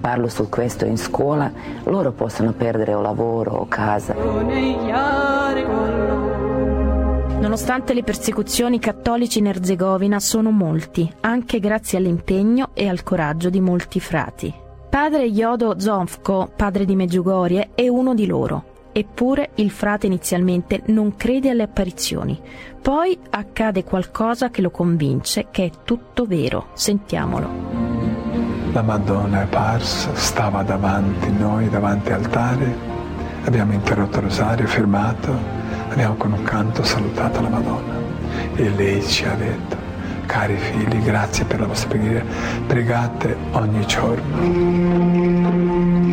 parlo 0.00 0.28
su 0.28 0.48
questo 0.48 0.86
in 0.86 0.96
scuola, 0.96 1.52
loro 1.84 2.12
possono 2.12 2.52
perdere 2.52 2.94
o 2.94 3.02
lavoro 3.02 3.52
o 3.52 3.66
casa. 3.68 4.14
Nonostante 7.38 7.92
le 7.92 8.02
persecuzioni 8.02 8.78
cattolici 8.78 9.40
in 9.40 9.48
Erzegovina 9.48 10.20
sono 10.20 10.50
molti, 10.50 11.12
anche 11.20 11.60
grazie 11.60 11.98
all'impegno 11.98 12.70
e 12.72 12.88
al 12.88 13.02
coraggio 13.02 13.50
di 13.50 13.60
molti 13.60 14.00
frati. 14.00 14.61
Padre 14.92 15.30
Jodo 15.30 15.80
Zonfko, 15.80 16.52
padre 16.54 16.84
di 16.84 16.94
Meggiugorie, 16.94 17.70
è 17.74 17.88
uno 17.88 18.12
di 18.12 18.26
loro. 18.26 18.90
Eppure 18.92 19.52
il 19.54 19.70
frate 19.70 20.06
inizialmente 20.06 20.82
non 20.88 21.16
crede 21.16 21.48
alle 21.48 21.62
apparizioni. 21.62 22.38
Poi 22.82 23.18
accade 23.30 23.84
qualcosa 23.84 24.50
che 24.50 24.60
lo 24.60 24.70
convince 24.70 25.46
che 25.50 25.64
è 25.64 25.70
tutto 25.82 26.26
vero. 26.26 26.66
Sentiamolo. 26.74 27.48
La 28.74 28.82
Madonna 28.82 29.40
è 29.40 29.42
apparsa, 29.44 30.14
stava 30.14 30.62
davanti 30.62 31.32
noi, 31.32 31.70
davanti 31.70 32.12
all'altare. 32.12 32.76
Abbiamo 33.44 33.72
interrotto 33.72 34.18
il 34.18 34.24
rosario, 34.24 34.66
fermato, 34.66 35.34
abbiamo 35.88 36.16
con 36.16 36.32
un 36.32 36.42
canto 36.42 36.82
salutato 36.82 37.40
la 37.40 37.48
Madonna. 37.48 37.94
E 38.56 38.68
lei 38.68 39.02
ci 39.02 39.24
ha 39.24 39.34
detto, 39.36 39.81
cari 40.26 40.56
figli, 40.56 41.02
grazie 41.02 41.44
per 41.44 41.60
la 41.60 41.66
vostra 41.66 41.88
preghiera, 41.90 42.24
pregate 42.66 43.36
ogni 43.52 43.86
giorno. 43.86 45.00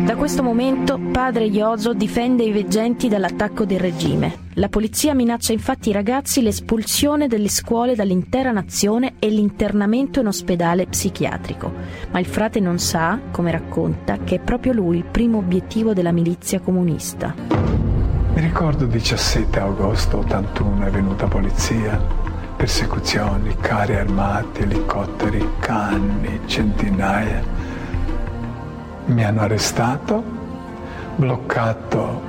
Da 0.04 0.16
questo 0.16 0.42
momento 0.42 0.98
padre 0.98 1.44
Ioso 1.44 1.92
difende 1.92 2.42
i 2.42 2.52
veggenti 2.52 3.08
dall'attacco 3.08 3.64
del 3.64 3.78
regime. 3.78 4.48
La 4.54 4.68
polizia 4.68 5.14
minaccia 5.14 5.52
infatti 5.52 5.90
i 5.90 5.92
ragazzi 5.92 6.42
l'espulsione 6.42 7.28
delle 7.28 7.48
scuole 7.48 7.94
dall'intera 7.94 8.50
nazione 8.50 9.14
e 9.18 9.28
l'internamento 9.28 10.20
in 10.20 10.26
ospedale 10.26 10.86
psichiatrico. 10.86 11.72
Ma 12.10 12.18
il 12.18 12.26
frate 12.26 12.60
non 12.60 12.78
sa, 12.78 13.18
come 13.30 13.52
racconta, 13.52 14.18
che 14.24 14.36
è 14.36 14.40
proprio 14.40 14.72
lui 14.72 14.96
il 14.98 15.04
primo 15.04 15.38
obiettivo 15.38 15.92
della 15.92 16.12
milizia 16.12 16.60
comunista. 16.60 17.34
Mi 18.34 18.40
ricordo 18.40 18.86
17 18.86 19.60
agosto 19.60 20.18
81 20.18 20.86
è 20.86 20.90
venuta 20.90 21.26
polizia 21.26 22.19
persecuzioni, 22.60 23.56
carri 23.58 23.96
armati, 23.96 24.60
elicotteri, 24.60 25.42
canni, 25.60 26.40
centinaia. 26.44 27.42
Mi 29.06 29.24
hanno 29.24 29.40
arrestato, 29.40 30.22
bloccato 31.16 32.20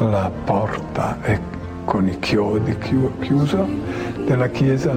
la 0.00 0.30
porta 0.44 1.16
e 1.22 1.40
con 1.86 2.06
i 2.06 2.18
chiodi 2.18 2.76
chiuso 2.76 3.66
della 4.26 4.48
chiesa, 4.48 4.94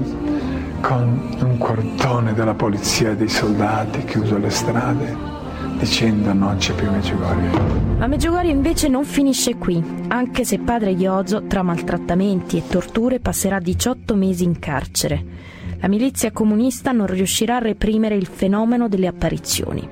con 0.81 1.37
un 1.39 1.57
cordone 1.57 2.33
della 2.33 2.55
polizia 2.55 3.11
e 3.11 3.15
dei 3.15 3.29
soldati 3.29 4.03
chiuso 4.03 4.37
le 4.37 4.49
strade 4.49 5.38
dicendo 5.79 6.33
non 6.33 6.57
c'è 6.57 6.73
più 6.73 6.91
Meggiugorio. 6.91 7.97
Ma 7.97 8.07
Meggiugorio 8.07 8.51
invece 8.51 8.89
non 8.89 9.05
finisce 9.05 9.55
qui, 9.55 9.81
anche 10.09 10.43
se 10.43 10.59
padre 10.59 10.91
Iozo, 10.91 11.43
tra 11.47 11.63
maltrattamenti 11.63 12.57
e 12.57 12.67
torture, 12.67 13.19
passerà 13.19 13.59
18 13.59 14.15
mesi 14.15 14.43
in 14.43 14.59
carcere. 14.59 15.25
La 15.79 15.87
milizia 15.87 16.31
comunista 16.31 16.91
non 16.91 17.07
riuscirà 17.07 17.55
a 17.55 17.59
reprimere 17.59 18.15
il 18.15 18.27
fenomeno 18.27 18.89
delle 18.89 19.07
apparizioni. 19.07 19.87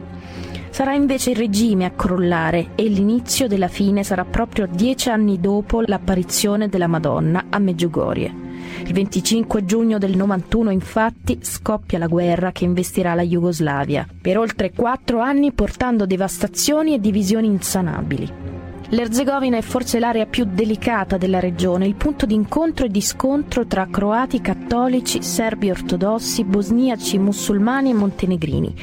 Sarà 0.69 0.93
invece 0.93 1.31
il 1.31 1.37
regime 1.37 1.85
a 1.85 1.91
crollare 1.91 2.71
e 2.75 2.83
l'inizio 2.83 3.47
della 3.47 3.69
fine 3.69 4.03
sarà 4.03 4.25
proprio 4.25 4.67
dieci 4.69 5.09
anni 5.09 5.39
dopo 5.39 5.81
l'apparizione 5.81 6.67
della 6.67 6.87
Madonna 6.87 7.45
a 7.49 7.57
Meggiugorie. 7.57 8.46
Il 8.85 8.93
25 8.93 9.65
giugno 9.65 9.97
del 9.97 10.15
91 10.15 10.71
infatti 10.71 11.39
scoppia 11.41 11.97
la 11.97 12.07
guerra 12.07 12.51
che 12.51 12.65
investirà 12.65 13.13
la 13.13 13.23
Jugoslavia, 13.23 14.07
per 14.21 14.37
oltre 14.37 14.71
quattro 14.71 15.19
anni 15.19 15.51
portando 15.51 16.05
devastazioni 16.05 16.93
e 16.93 16.99
divisioni 16.99 17.47
insanabili. 17.47 18.47
L'Erzegovina 18.89 19.57
è 19.57 19.61
forse 19.61 19.99
l'area 19.99 20.25
più 20.25 20.45
delicata 20.45 21.17
della 21.17 21.41
regione, 21.41 21.85
il 21.85 21.95
punto 21.95 22.25
di 22.25 22.33
incontro 22.33 22.85
e 22.85 22.89
di 22.89 23.01
scontro 23.01 23.65
tra 23.65 23.87
croati 23.91 24.39
cattolici, 24.39 25.21
serbi 25.21 25.69
ortodossi, 25.69 26.45
bosniaci 26.45 27.17
musulmani 27.17 27.89
e 27.89 27.93
montenegrini. 27.93 28.73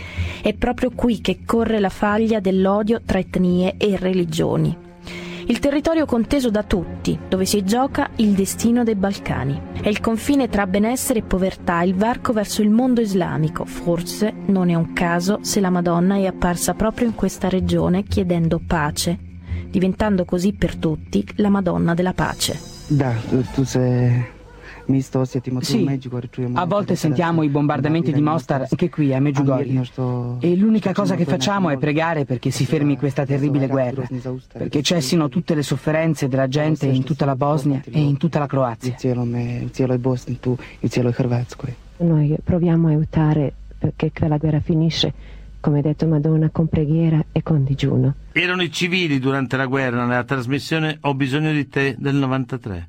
È 0.42 0.52
proprio 0.52 0.90
qui 0.94 1.22
che 1.22 1.38
corre 1.46 1.80
la 1.80 1.88
faglia 1.88 2.38
dell'odio 2.38 3.00
tra 3.02 3.18
etnie 3.18 3.76
e 3.78 3.96
religioni. 3.96 4.76
Il 5.46 5.58
territorio 5.58 6.06
conteso 6.06 6.48
da 6.48 6.62
tutti, 6.62 7.18
dove 7.28 7.44
si 7.44 7.62
gioca 7.64 8.08
il 8.16 8.32
destino 8.32 8.82
dei 8.82 8.94
Balcani. 8.94 9.60
È 9.74 9.88
il 9.88 10.00
confine 10.00 10.48
tra 10.48 10.66
benessere 10.66 11.18
e 11.18 11.22
povertà, 11.22 11.82
il 11.82 11.94
varco 11.94 12.32
verso 12.32 12.62
il 12.62 12.70
mondo 12.70 13.02
islamico. 13.02 13.66
Forse 13.66 14.32
non 14.46 14.70
è 14.70 14.74
un 14.74 14.94
caso 14.94 15.40
se 15.42 15.60
la 15.60 15.68
Madonna 15.68 16.16
è 16.16 16.24
apparsa 16.24 16.72
proprio 16.72 17.08
in 17.08 17.14
questa 17.14 17.50
regione 17.50 18.04
chiedendo 18.04 18.58
pace, 18.66 19.18
diventando 19.68 20.24
così 20.24 20.54
per 20.54 20.76
tutti 20.76 21.26
la 21.36 21.50
Madonna 21.50 21.92
della 21.92 22.14
pace. 22.14 22.58
Da, 22.86 23.12
tu 23.52 23.64
sei 23.64 24.33
Sì, 25.60 25.88
a 26.52 26.64
volte 26.66 26.96
sentiamo 26.96 27.42
i 27.42 27.48
bombardamenti 27.48 28.12
di 28.12 28.20
Mostar 28.20 28.66
anche 28.68 28.90
qui 28.90 29.14
a 29.14 29.20
Medjugorje 29.20 29.90
e 30.40 30.56
l'unica 30.56 30.92
cosa 30.92 31.14
che 31.14 31.24
facciamo 31.24 31.70
è 31.70 31.78
pregare 31.78 32.24
perché 32.24 32.50
si 32.50 32.66
fermi 32.66 32.96
questa 32.96 33.24
terribile 33.24 33.66
guerra, 33.66 34.06
perché 34.52 34.82
cessino 34.82 35.28
tutte 35.28 35.54
le 35.54 35.62
sofferenze 35.62 36.28
della 36.28 36.48
gente 36.48 36.86
in 36.86 37.04
tutta 37.04 37.24
la 37.24 37.36
Bosnia 37.36 37.82
e 37.84 38.00
in 38.00 38.16
tutta 38.16 38.38
la 38.38 38.46
Croazia. 38.46 38.94
Noi 41.98 42.36
proviamo 42.42 42.88
a 42.88 42.90
aiutare 42.90 43.52
perché 43.78 44.10
quella 44.12 44.36
guerra 44.36 44.60
finisce, 44.60 45.12
come 45.60 45.78
ha 45.78 45.82
detto 45.82 46.06
Madonna, 46.06 46.50
con 46.50 46.68
preghiera 46.68 47.24
e 47.32 47.42
con 47.42 47.64
digiuno. 47.64 48.14
Erano 48.32 48.62
i 48.62 48.72
civili 48.72 49.18
durante 49.18 49.56
la 49.56 49.66
guerra. 49.66 50.04
Nella 50.04 50.24
trasmissione 50.24 50.98
Ho 51.02 51.14
bisogno 51.14 51.52
di 51.52 51.68
te 51.68 51.94
del 51.98 52.14
93. 52.16 52.88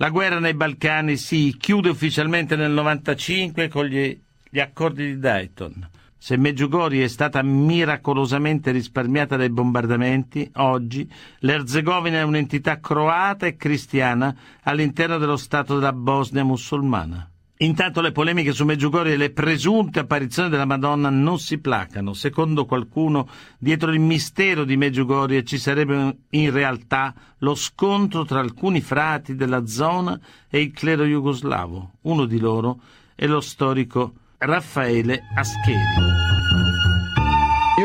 La 0.00 0.10
guerra 0.10 0.38
nei 0.38 0.54
Balcani 0.54 1.16
si 1.16 1.56
chiude 1.58 1.88
ufficialmente 1.88 2.54
nel 2.54 2.70
95 2.70 3.66
con 3.66 3.84
gli, 3.84 4.16
gli 4.48 4.60
accordi 4.60 5.06
di 5.06 5.18
Dayton. 5.18 5.90
Se 6.16 6.36
Meggiugorje 6.36 7.02
è 7.02 7.08
stata 7.08 7.42
miracolosamente 7.42 8.70
risparmiata 8.70 9.36
dai 9.36 9.50
bombardamenti, 9.50 10.48
oggi 10.54 11.10
l'Erzegovina 11.40 12.18
è 12.18 12.22
un'entità 12.22 12.78
croata 12.78 13.46
e 13.46 13.56
cristiana 13.56 14.32
all'interno 14.62 15.18
dello 15.18 15.36
Stato 15.36 15.74
della 15.74 15.92
Bosnia 15.92 16.44
musulmana. 16.44 17.28
Intanto 17.60 18.00
le 18.00 18.12
polemiche 18.12 18.52
su 18.52 18.64
Meggiugorje 18.64 19.14
e 19.14 19.16
le 19.16 19.30
presunte 19.30 19.98
apparizioni 19.98 20.48
della 20.48 20.64
Madonna 20.64 21.10
non 21.10 21.40
si 21.40 21.58
placano. 21.58 22.12
Secondo 22.12 22.66
qualcuno, 22.66 23.28
dietro 23.58 23.90
il 23.90 23.98
mistero 23.98 24.62
di 24.62 24.76
Meggiugorje 24.76 25.44
ci 25.44 25.58
sarebbe 25.58 26.18
in 26.30 26.50
realtà 26.52 27.12
lo 27.38 27.56
scontro 27.56 28.24
tra 28.24 28.38
alcuni 28.38 28.80
frati 28.80 29.34
della 29.34 29.66
zona 29.66 30.18
e 30.48 30.60
il 30.60 30.70
clero 30.70 31.04
jugoslavo. 31.04 31.94
Uno 32.02 32.26
di 32.26 32.38
loro 32.38 32.80
è 33.16 33.26
lo 33.26 33.40
storico 33.40 34.12
Raffaele 34.38 35.20
Ascheri. 35.34 36.27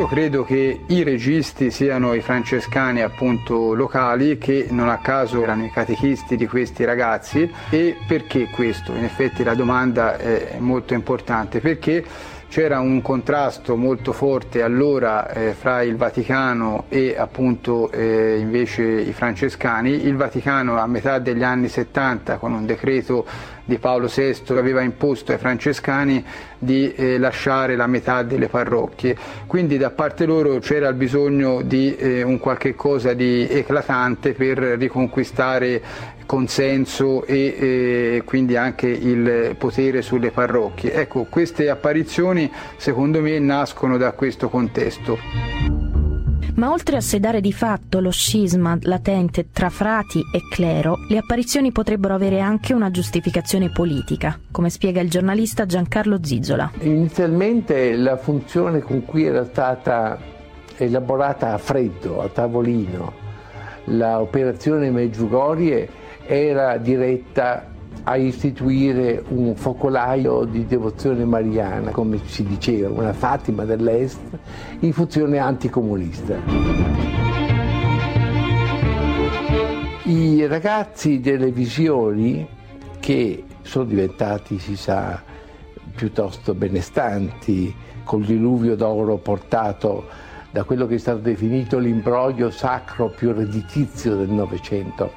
Io 0.03 0.10
credo 0.10 0.43
che 0.43 0.81
i 0.86 1.01
registi 1.01 1.72
siano 1.72 2.13
i 2.13 2.19
francescani 2.19 3.01
appunto 3.01 3.74
locali 3.74 4.38
che 4.38 4.67
non 4.69 4.89
a 4.89 4.98
caso 4.98 5.41
erano 5.41 5.63
i 5.63 5.72
catechisti 5.72 6.36
di 6.36 6.45
questi 6.45 6.83
ragazzi 6.83 7.50
e 7.69 7.95
perché 8.05 8.50
questo? 8.50 8.93
In 8.93 9.05
effetti 9.05 9.45
la 9.45 9.53
domanda 9.53 10.17
è 10.17 10.57
molto 10.60 10.93
importante 10.93 11.62
perché 11.62 12.03
c'era 12.50 12.81
un 12.81 13.01
contrasto 13.01 13.77
molto 13.77 14.12
forte 14.12 14.62
allora 14.62 15.27
eh, 15.29 15.53
fra 15.53 15.81
il 15.81 15.95
Vaticano 15.95 16.83
e 16.89 17.15
appunto 17.17 17.89
eh, 17.89 18.38
invece 18.38 18.83
i 18.83 19.12
francescani. 19.12 20.05
Il 20.05 20.17
Vaticano 20.17 20.77
a 20.77 20.86
metà 20.86 21.17
degli 21.17 21.41
anni 21.41 21.67
70 21.67 22.38
con 22.38 22.51
un 22.51 22.65
decreto 22.65 23.25
di 23.65 23.77
Paolo 23.77 24.08
VI 24.08 24.41
aveva 24.50 24.82
imposto 24.82 25.32
ai 25.32 25.38
francescani 25.38 26.24
di 26.58 26.93
eh, 26.93 27.17
lasciare 27.17 27.75
la 27.75 27.88
metà 27.88 28.24
delle 28.24 28.48
parrocchie, 28.48 29.15
quindi 29.48 29.77
da 29.77 29.89
parte 29.89 30.25
loro 30.25 30.60
c'era 30.60 30.88
il 30.89 30.96
bisogno 30.96 31.62
di 31.62 31.96
eh, 31.96 32.24
un 32.24 32.39
qualche 32.39 32.75
cosa 32.75 33.13
di 33.13 33.48
eclatante 33.50 34.34
per 34.34 34.58
riconquistare 34.58 35.82
consenso 36.25 37.25
e 37.25 37.36
eh, 37.38 38.22
quindi 38.25 38.55
anche 38.55 38.88
il 38.88 39.55
potere 39.58 40.01
sulle 40.01 40.32
parrocchie. 40.32 40.93
Ecco, 40.93 41.25
queste 41.29 41.70
apparizioni 41.70 42.51
secondo 42.77 43.22
me 43.22 43.38
nascono 43.39 43.98
da 43.98 44.12
questo 44.13 44.50
contesto. 44.50 45.92
Ma 46.55 46.72
oltre 46.72 46.98
a 46.98 47.01
sedare 47.01 47.41
di 47.41 47.51
fatto 47.51 48.00
lo 48.00 48.12
scisma 48.12 48.77
latente 48.81 49.48
tra 49.51 49.69
frati 49.69 50.19
e 50.31 50.39
clero, 50.51 50.98
le 51.10 51.17
apparizioni 51.17 51.72
potrebbero 51.72 52.13
avere 52.13 52.41
anche 52.41 52.74
una 52.74 52.91
giustificazione 52.91 53.72
politica, 53.72 54.39
come 54.51 54.69
spiega 54.69 55.01
il 55.01 55.10
giornalista 55.10 55.65
Giancarlo 55.65 56.19
Zizzola. 56.22 56.72
Inizialmente 56.81 57.95
la 57.95 58.17
funzione 58.17 58.81
con 58.81 59.03
cui 59.03 59.24
era 59.24 59.43
stata 59.45 60.19
elaborata 60.77 61.53
a 61.53 61.57
freddo, 61.57 62.22
a 62.22 62.27
tavolino, 62.27 63.13
l'operazione 63.86 64.91
Meggiugorie 64.91 65.89
era 66.25 66.77
diretta 66.77 67.73
a 68.03 68.17
istituire 68.17 69.24
un 69.29 69.55
focolaio 69.55 70.44
di 70.44 70.66
devozione 70.66 71.24
mariana, 71.24 71.92
come 71.92 72.20
si 72.25 72.44
diceva, 72.44 72.89
una 72.89 73.13
Fatima 73.13 73.63
dell'Est, 73.63 74.20
in 74.79 74.92
funzione 74.92 75.37
anticomunista. 75.37 76.35
I 80.03 80.46
ragazzi 80.48 81.22
delle 81.22 81.51
visioni, 81.51 82.46
che 83.00 83.46
sono 83.61 83.85
diventati, 83.85 84.59
si 84.59 84.75
sa, 84.75 85.22
piuttosto 85.96 86.53
benestanti, 86.53 87.74
col 88.03 88.25
diluvio 88.25 88.75
d'oro 88.75 89.16
portato 89.18 90.05
da 90.51 90.66
quello 90.66 90.85
che 90.85 90.96
è 90.96 90.98
stato 90.98 91.20
definito 91.20 91.79
l'imbroglio 91.79 92.51
sacro 92.51 93.09
più 93.09 93.31
redditizio 93.31 94.16
del 94.16 94.29
Novecento, 94.29 95.11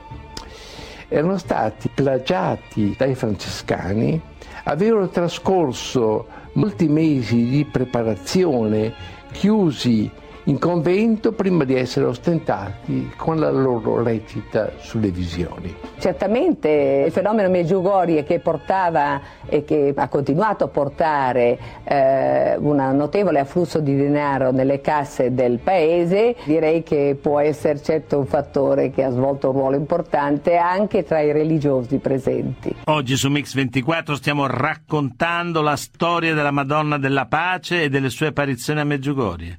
erano 1.08 1.38
stati 1.38 1.88
plagiati 1.92 2.94
dai 2.96 3.14
francescani, 3.14 4.20
avevano 4.64 5.08
trascorso 5.08 6.26
molti 6.52 6.88
mesi 6.88 7.48
di 7.48 7.64
preparazione 7.64 8.92
chiusi 9.32 10.10
in 10.48 10.58
convento 10.58 11.32
prima 11.32 11.64
di 11.64 11.74
essere 11.74 12.06
ostentati 12.06 13.12
con 13.16 13.38
la 13.38 13.50
loro 13.50 14.02
recita 14.02 14.72
sulle 14.78 15.10
visioni. 15.10 15.74
Certamente 15.98 17.04
il 17.06 17.12
fenomeno 17.12 17.48
Meggiugorie 17.48 18.22
che 18.22 18.38
portava 18.38 19.20
e 19.46 19.64
che 19.64 19.92
ha 19.96 20.08
continuato 20.08 20.64
a 20.64 20.68
portare 20.68 21.58
eh, 21.84 22.56
un 22.58 22.76
notevole 22.76 23.40
afflusso 23.40 23.80
di 23.80 23.96
denaro 23.96 24.52
nelle 24.52 24.80
casse 24.80 25.34
del 25.34 25.58
paese, 25.58 26.36
direi 26.44 26.82
che 26.82 27.18
può 27.20 27.40
essere 27.40 27.82
certo 27.82 28.18
un 28.18 28.26
fattore 28.26 28.90
che 28.90 29.02
ha 29.02 29.10
svolto 29.10 29.50
un 29.50 29.54
ruolo 29.54 29.76
importante 29.76 30.56
anche 30.56 31.02
tra 31.02 31.20
i 31.20 31.32
religiosi 31.32 31.98
presenti. 31.98 32.74
Oggi 32.84 33.16
su 33.16 33.28
Mix 33.30 33.54
24 33.54 34.14
stiamo 34.14 34.46
raccontando 34.46 35.60
la 35.60 35.76
storia 35.76 36.34
della 36.34 36.52
Madonna 36.52 36.98
della 36.98 37.26
Pace 37.26 37.82
e 37.82 37.88
delle 37.88 38.10
sue 38.10 38.28
apparizioni 38.28 38.80
a 38.80 38.84
Meggiugorie. 38.84 39.58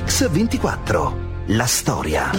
Mix 0.00 0.30
24, 0.30 1.44
la 1.48 1.66
storia. 1.66 2.30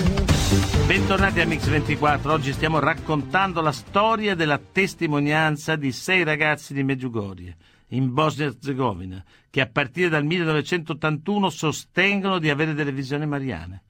Bentornati 0.87 1.41
a 1.41 1.45
Mix 1.45 1.67
24, 1.67 2.33
oggi 2.33 2.53
stiamo 2.53 2.79
raccontando 2.79 3.61
la 3.61 3.71
storia 3.71 4.33
della 4.33 4.57
testimonianza 4.57 5.75
di 5.75 5.91
sei 5.91 6.23
ragazzi 6.23 6.73
di 6.73 6.81
Meggiugorie, 6.83 7.55
in 7.89 8.13
Bosnia-Herzegovina, 8.13 9.23
che 9.51 9.61
a 9.61 9.67
partire 9.67 10.09
dal 10.09 10.25
1981 10.25 11.49
sostengono 11.51 12.39
di 12.39 12.49
avere 12.49 12.73
delle 12.73 12.91
visioni 12.91 13.27
mariane. 13.27 13.83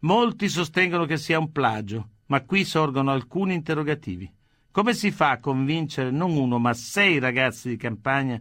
Molti 0.00 0.48
sostengono 0.48 1.04
che 1.04 1.18
sia 1.18 1.38
un 1.38 1.52
plagio, 1.52 2.08
ma 2.28 2.40
qui 2.40 2.64
sorgono 2.64 3.12
alcuni 3.12 3.52
interrogativi. 3.52 4.32
Come 4.70 4.94
si 4.94 5.10
fa 5.10 5.32
a 5.32 5.38
convincere 5.38 6.10
non 6.10 6.34
uno, 6.34 6.58
ma 6.58 6.72
sei 6.72 7.18
ragazzi 7.18 7.68
di 7.68 7.76
campagna 7.76 8.40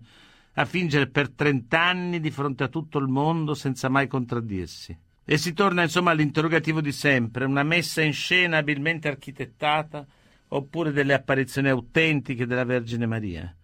a 0.54 0.66
fingere 0.66 1.08
per 1.08 1.30
trent'anni 1.30 2.20
di 2.20 2.32
fronte 2.32 2.64
a 2.64 2.68
tutto 2.68 3.00
il 3.00 3.08
mondo 3.08 3.54
senza 3.54 3.90
mai 3.90 4.08
contraddirsi. 4.08 4.98
E 5.24 5.38
si 5.38 5.54
torna 5.54 5.84
insomma 5.84 6.12
all'interrogativo 6.12 6.82
di 6.82 6.92
sempre, 6.92 7.46
una 7.46 7.64
messa 7.64 8.02
in 8.02 8.14
scena 8.14 8.58
abilmente 8.58 9.08
architettata 9.08 10.06
oppure 10.50 10.92
delle 10.92 11.14
apparizioni 11.14 11.70
autentiche 11.70 12.46
della 12.46 12.66
Vergine 12.66 13.06
Maria. 13.06 13.56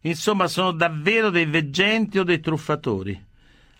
Insomma, 0.00 0.48
sono 0.48 0.72
davvero 0.72 1.30
dei 1.30 1.46
veggenti 1.46 2.18
o 2.18 2.24
dei 2.24 2.40
truffatori. 2.40 3.24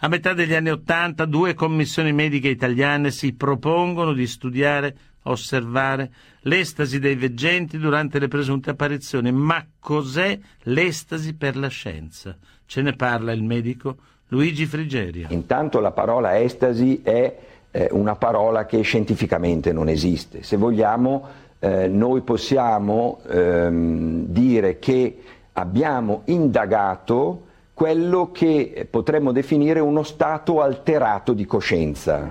A 0.05 0.09
metà 0.09 0.33
degli 0.35 0.55
anni 0.55 0.71
Ottanta 0.71 1.25
due 1.25 1.55
commissioni 1.55 2.13
mediche 2.13 2.49
italiane 2.49 3.11
si 3.11 3.35
propongono 3.35 4.13
di 4.13 4.27
studiare, 4.27 4.97
osservare 5.23 6.13
l'estasi 6.43 6.99
dei 6.99 7.15
veggenti 7.15 7.79
durante 7.79 8.19
le 8.19 8.29
presunte 8.29 8.71
apparizioni. 8.71 9.33
Ma 9.33 9.65
cos'è 9.79 10.39
l'estasi 10.63 11.35
per 11.35 11.57
la 11.57 11.69
scienza? 11.69 12.37
Ce 12.67 12.83
ne 12.83 12.95
parla 12.95 13.33
il 13.33 13.43
medico 13.43 13.97
Luigi 14.29 14.67
Frigerio. 14.67 15.27
Intanto 15.31 15.81
la 15.81 15.91
parola 15.91 16.41
estasi 16.41 17.01
è 17.03 17.37
eh, 17.71 17.89
una 17.93 18.17
parola 18.17 18.67
che 18.67 18.81
scientificamente 18.83 19.73
non 19.73 19.89
esiste. 19.89 20.43
Se 20.43 20.57
vogliamo, 20.57 21.27
eh, 21.59 21.89
noi 21.89 22.23
possiamo 22.23 23.21
ehm, 23.29 24.27
dire 24.27 24.79
che 24.79 25.19
abbiamo 25.53 26.23
indagato 26.27 27.47
quello 27.75 28.31
che 28.33 28.87
potremmo 28.89 29.33
definire 29.33 29.81
uno 29.81 30.03
stato 30.03 30.63
alterato 30.63 31.33
di 31.33 31.45
coscienza. 31.45 32.29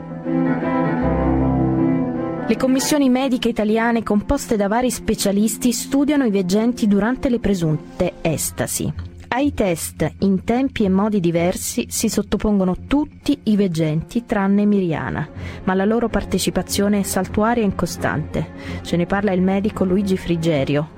Le 2.48 2.58
commissioni 2.58 3.10
mediche 3.10 3.50
italiane 3.50 4.04
composte 4.04 4.56
da 4.56 4.68
vari 4.68 4.92
specialisti 4.92 5.72
studiano 5.72 6.26
i 6.26 6.32
veggenti 6.32 6.88
durante 6.88 7.30
le 7.30 7.40
presunte 7.40 8.14
estasi. 8.22 9.11
Ai 9.34 9.54
test, 9.54 10.16
in 10.20 10.44
tempi 10.44 10.84
e 10.84 10.90
modi 10.90 11.22
diversi, 11.22 11.86
si 11.88 12.10
sottopongono 12.10 12.76
tutti 12.86 13.40
i 13.44 13.56
veggenti 13.56 14.26
tranne 14.26 14.66
Miriana, 14.66 15.26
ma 15.64 15.74
la 15.74 15.86
loro 15.86 16.10
partecipazione 16.10 17.00
è 17.00 17.04
saltuaria 17.04 17.64
e 17.64 17.66
incostante. 17.66 18.50
Ce 18.82 18.98
ne 18.98 19.06
parla 19.06 19.32
il 19.32 19.42
medico 19.42 19.86
Luigi 19.86 20.18
Frigerio. 20.18 20.90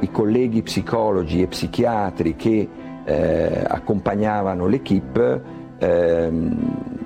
I 0.00 0.10
colleghi 0.10 0.62
psicologi 0.62 1.42
e 1.42 1.46
psichiatri 1.46 2.36
che 2.36 2.68
eh, 3.04 3.64
accompagnavano 3.68 4.66
l'equipe 4.66 5.42
eh, 5.78 6.32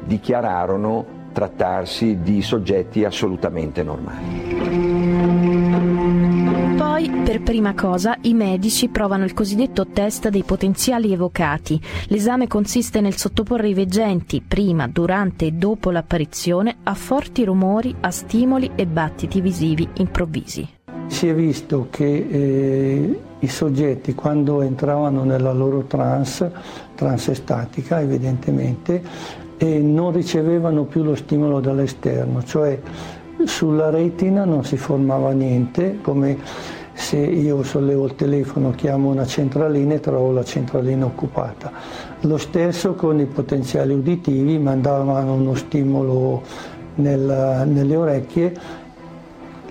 dichiararono 0.04 1.06
trattarsi 1.32 2.20
di 2.22 2.40
soggetti 2.40 3.04
assolutamente 3.04 3.82
normali. 3.82 4.97
Poi, 6.98 7.10
per 7.22 7.42
prima 7.42 7.74
cosa, 7.74 8.16
i 8.22 8.34
medici 8.34 8.88
provano 8.88 9.22
il 9.22 9.32
cosiddetto 9.32 9.86
test 9.86 10.30
dei 10.30 10.42
potenziali 10.42 11.12
evocati. 11.12 11.80
L'esame 12.08 12.48
consiste 12.48 13.00
nel 13.00 13.14
sottoporre 13.14 13.68
i 13.68 13.72
veggenti, 13.72 14.42
prima, 14.42 14.88
durante 14.88 15.46
e 15.46 15.52
dopo 15.52 15.92
l'apparizione, 15.92 16.78
a 16.82 16.94
forti 16.94 17.44
rumori, 17.44 17.94
a 18.00 18.10
stimoli 18.10 18.72
e 18.74 18.86
battiti 18.86 19.40
visivi 19.40 19.88
improvvisi. 19.98 20.68
Si 21.06 21.28
è 21.28 21.34
visto 21.36 21.86
che 21.88 22.26
eh, 22.28 23.20
i 23.38 23.46
soggetti 23.46 24.16
quando 24.16 24.62
entravano 24.62 25.22
nella 25.22 25.52
loro 25.52 25.84
trance, 25.84 26.50
trance 26.96 27.30
estatica 27.30 28.00
evidentemente, 28.00 29.00
eh, 29.56 29.78
non 29.78 30.10
ricevevano 30.10 30.82
più 30.82 31.04
lo 31.04 31.14
stimolo 31.14 31.60
dall'esterno, 31.60 32.42
cioè 32.42 32.80
sulla 33.44 33.88
retina 33.88 34.44
non 34.44 34.64
si 34.64 34.76
formava 34.76 35.30
niente, 35.30 35.98
come 36.02 36.76
se 36.98 37.16
io 37.16 37.62
sollevo 37.62 38.06
il 38.06 38.16
telefono, 38.16 38.72
chiamo 38.72 39.08
una 39.08 39.24
centralina 39.24 39.94
e 39.94 40.00
trovo 40.00 40.32
la 40.32 40.42
centralina 40.42 41.06
occupata. 41.06 41.70
Lo 42.22 42.36
stesso 42.38 42.94
con 42.94 43.20
i 43.20 43.24
potenziali 43.24 43.94
uditivi, 43.94 44.58
mandavano 44.58 45.34
uno 45.34 45.54
stimolo 45.54 46.42
nel, 46.96 47.64
nelle 47.66 47.96
orecchie, 47.96 48.52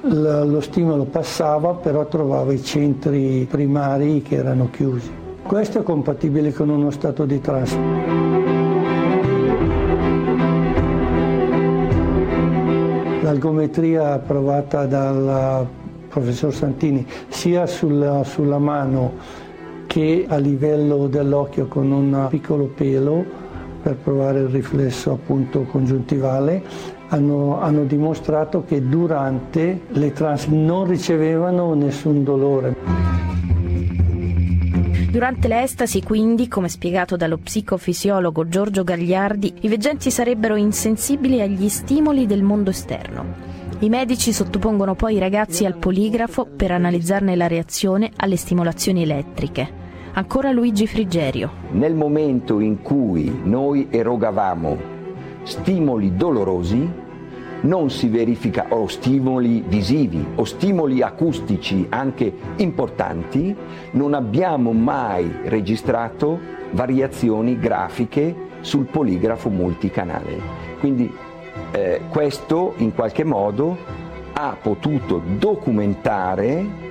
lo 0.02 0.62
stimolo 0.62 1.04
passava 1.04 1.74
però 1.74 2.06
trovava 2.08 2.54
i 2.54 2.64
centri 2.64 3.46
primari 3.48 4.22
che 4.22 4.36
erano 4.36 4.70
chiusi. 4.72 5.12
Questo 5.44 5.80
è 5.80 5.84
compatibile 5.84 6.54
con 6.54 6.70
uno 6.70 6.92
stato 6.92 7.26
di 7.26 7.42
trance. 7.42 7.78
L'algometria 13.22 14.18
provata 14.20 14.86
dal 14.86 15.86
professor 16.18 16.52
Santini, 16.52 17.06
sia 17.28 17.68
sulla, 17.68 18.24
sulla 18.24 18.58
mano 18.58 19.46
che 19.86 20.26
a 20.28 20.38
livello 20.38 21.08
dell'occhio 21.08 21.68
con 21.68 21.92
un 21.92 22.26
piccolo 22.30 22.66
pelo 22.66 23.24
per 23.84 23.98
provare 23.98 24.40
il 24.40 24.48
riflesso 24.48 25.12
appunto 25.12 25.62
congiuntivale, 25.64 26.64
hanno, 27.10 27.62
hanno 27.62 27.84
dimostrato 27.84 28.64
che 28.66 28.82
durante 28.82 29.82
le 29.90 30.12
trans 30.12 30.48
non 30.48 30.88
ricevevano 30.88 31.76
nessun 31.76 32.24
dolore. 32.24 32.76
Durante 35.12 35.48
le 35.48 35.62
estasi, 35.62 36.02
quindi, 36.02 36.48
come 36.48 36.68
spiegato 36.68 37.16
dallo 37.16 37.38
psicofisiologo 37.38 38.48
Giorgio 38.48 38.84
Gagliardi, 38.84 39.54
i 39.62 39.68
veggenti 39.68 40.10
sarebbero 40.10 40.56
insensibili 40.56 41.42
agli 41.42 41.70
stimoli 41.70 42.26
del 42.26 42.42
mondo 42.42 42.72
esterno. 42.72 43.57
I 43.80 43.90
medici 43.90 44.34
sottopongono 44.34 44.96
poi 44.96 45.18
i 45.18 45.20
ragazzi 45.20 45.64
al 45.64 45.78
poligrafo 45.78 46.48
per 46.48 46.72
analizzarne 46.72 47.36
la 47.36 47.46
reazione 47.46 48.10
alle 48.16 48.36
stimolazioni 48.36 49.04
elettriche. 49.04 49.70
Ancora 50.14 50.50
Luigi 50.50 50.88
Frigerio. 50.88 51.52
Nel 51.74 51.94
momento 51.94 52.60
in 52.60 52.82
cui 52.82 53.42
noi 53.44 53.86
erogavamo 53.92 54.78
stimoli 55.44 56.16
dolorosi, 56.16 56.90
non 57.62 57.92
si 57.92 58.08
verifica, 58.08 58.66
o 58.70 58.88
stimoli 58.88 59.64
visivi 59.68 60.26
o 60.34 60.44
stimoli 60.44 61.04
acustici 61.04 61.86
anche 61.90 62.34
importanti, 62.56 63.56
non 63.92 64.16
abbiamo 64.16 64.72
mai 64.72 65.32
registrato 65.44 66.40
variazioni 66.72 67.60
grafiche 67.60 68.36
sul 68.62 68.86
poligrafo 68.86 69.50
multicanale. 69.50 70.66
Quindi 70.80 71.26
eh, 71.72 72.02
questo 72.10 72.74
in 72.78 72.94
qualche 72.94 73.24
modo 73.24 73.78
ha 74.34 74.56
potuto 74.62 75.22
documentare 75.38 76.86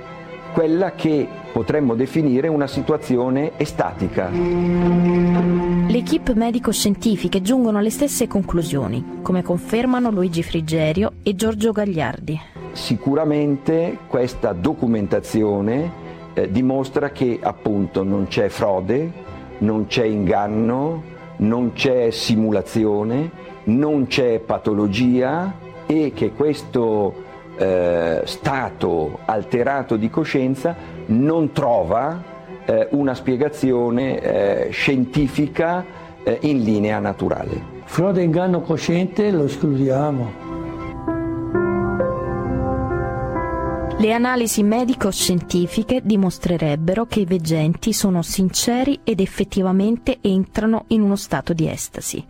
quella 0.53 0.93
che 0.93 1.27
potremmo 1.51 1.95
definire 1.95 2.47
una 2.47 2.67
situazione 2.67 3.51
estatica. 3.57 4.29
Le 4.29 5.97
equip 5.97 6.33
medico-scientifiche 6.33 7.41
giungono 7.41 7.77
alle 7.77 7.89
stesse 7.89 8.27
conclusioni, 8.27 9.19
come 9.21 9.43
confermano 9.43 10.09
Luigi 10.09 10.43
Frigerio 10.43 11.13
e 11.23 11.35
Giorgio 11.35 11.71
Gagliardi. 11.71 12.39
Sicuramente 12.71 13.99
questa 14.07 14.53
documentazione 14.53 15.91
eh, 16.33 16.51
dimostra 16.51 17.11
che 17.11 17.39
appunto 17.41 18.03
non 18.03 18.27
c'è 18.27 18.49
frode, 18.49 19.11
non 19.59 19.87
c'è 19.87 20.05
inganno, 20.05 21.03
non 21.37 21.73
c'è 21.73 22.09
simulazione, 22.11 23.31
non 23.67 24.07
c'è 24.07 24.39
patologia 24.39 25.53
e 25.85 26.11
che 26.13 26.31
questo 26.33 27.23
eh, 27.57 28.21
stato 28.25 29.19
alterato 29.25 29.95
di 29.95 30.09
coscienza 30.09 30.75
non 31.07 31.51
trova 31.51 32.35
eh, 32.65 32.87
una 32.91 33.13
spiegazione 33.13 34.19
eh, 34.19 34.69
scientifica 34.71 35.83
eh, 36.23 36.37
in 36.41 36.61
linea 36.63 36.99
naturale. 36.99 37.75
Frode 37.85 38.21
inganno 38.21 38.61
cosciente 38.61 39.31
lo 39.31 39.45
escludiamo. 39.45 40.45
Le 43.99 44.13
analisi 44.13 44.61
medico-scientifiche 44.61 46.01
dimostrerebbero 46.03 47.05
che 47.07 47.21
i 47.21 47.25
veggenti 47.25 47.93
sono 47.93 48.21
sinceri 48.21 48.99
ed 49.03 49.19
effettivamente 49.21 50.19
entrano 50.21 50.83
in 50.89 51.01
uno 51.01 51.15
stato 51.15 51.53
di 51.53 51.67
estasi. 51.67 52.23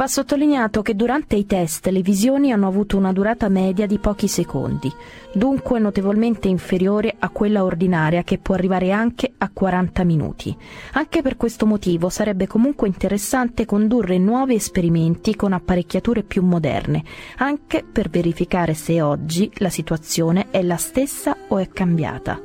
Va 0.00 0.06
sottolineato 0.06 0.80
che 0.80 0.96
durante 0.96 1.36
i 1.36 1.44
test 1.44 1.88
le 1.88 2.00
visioni 2.00 2.52
hanno 2.52 2.66
avuto 2.66 2.96
una 2.96 3.12
durata 3.12 3.50
media 3.50 3.84
di 3.84 3.98
pochi 3.98 4.28
secondi, 4.28 4.90
dunque 5.30 5.78
notevolmente 5.78 6.48
inferiore 6.48 7.14
a 7.18 7.28
quella 7.28 7.64
ordinaria 7.64 8.22
che 8.22 8.38
può 8.38 8.54
arrivare 8.54 8.92
anche 8.92 9.30
a 9.36 9.50
40 9.52 10.02
minuti. 10.04 10.56
Anche 10.92 11.20
per 11.20 11.36
questo 11.36 11.66
motivo 11.66 12.08
sarebbe 12.08 12.46
comunque 12.46 12.88
interessante 12.88 13.66
condurre 13.66 14.16
nuovi 14.16 14.54
esperimenti 14.54 15.36
con 15.36 15.52
apparecchiature 15.52 16.22
più 16.22 16.42
moderne, 16.42 17.04
anche 17.36 17.84
per 17.84 18.08
verificare 18.08 18.72
se 18.72 19.02
oggi 19.02 19.50
la 19.56 19.68
situazione 19.68 20.46
è 20.50 20.62
la 20.62 20.78
stessa 20.78 21.36
o 21.48 21.58
è 21.58 21.68
cambiata. 21.68 22.40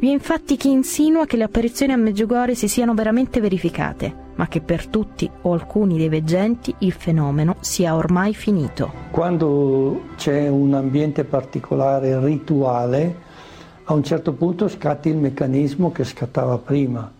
Vi 0.00 0.08
è 0.08 0.10
infatti 0.10 0.56
chi 0.56 0.72
insinua 0.72 1.26
che 1.26 1.36
le 1.36 1.44
apparizioni 1.44 1.92
a 1.92 1.96
Meggiugorje 1.96 2.56
si 2.56 2.66
siano 2.66 2.92
veramente 2.92 3.38
verificate 3.38 4.26
ma 4.38 4.46
che 4.46 4.60
per 4.60 4.86
tutti 4.86 5.28
o 5.42 5.52
alcuni 5.52 5.98
dei 5.98 6.08
veggenti 6.08 6.74
il 6.78 6.92
fenomeno 6.92 7.56
sia 7.60 7.94
ormai 7.94 8.34
finito. 8.34 8.92
Quando 9.10 10.02
c'è 10.16 10.48
un 10.48 10.74
ambiente 10.74 11.24
particolare 11.24 12.18
rituale, 12.24 13.26
a 13.84 13.94
un 13.94 14.02
certo 14.04 14.32
punto 14.32 14.68
scatti 14.68 15.08
il 15.08 15.16
meccanismo 15.16 15.90
che 15.90 16.04
scattava 16.04 16.56
prima. 16.58 17.10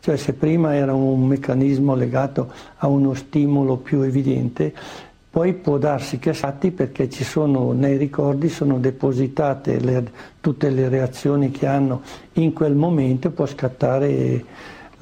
Cioè 0.00 0.16
se 0.16 0.32
prima 0.32 0.74
era 0.74 0.94
un 0.94 1.26
meccanismo 1.26 1.94
legato 1.94 2.50
a 2.76 2.86
uno 2.88 3.14
stimolo 3.14 3.76
più 3.76 4.00
evidente, 4.00 4.72
poi 5.30 5.52
può 5.52 5.78
darsi 5.78 6.18
che 6.18 6.32
scatti 6.32 6.70
perché 6.70 7.10
ci 7.10 7.24
sono 7.24 7.72
nei 7.72 7.96
ricordi 7.96 8.48
sono 8.48 8.78
depositate 8.78 9.80
le, 9.80 10.10
tutte 10.40 10.70
le 10.70 10.88
reazioni 10.88 11.50
che 11.50 11.66
hanno 11.66 12.02
in 12.34 12.52
quel 12.52 12.74
momento 12.74 13.28
e 13.28 13.30
può 13.32 13.44
scattare 13.44 14.44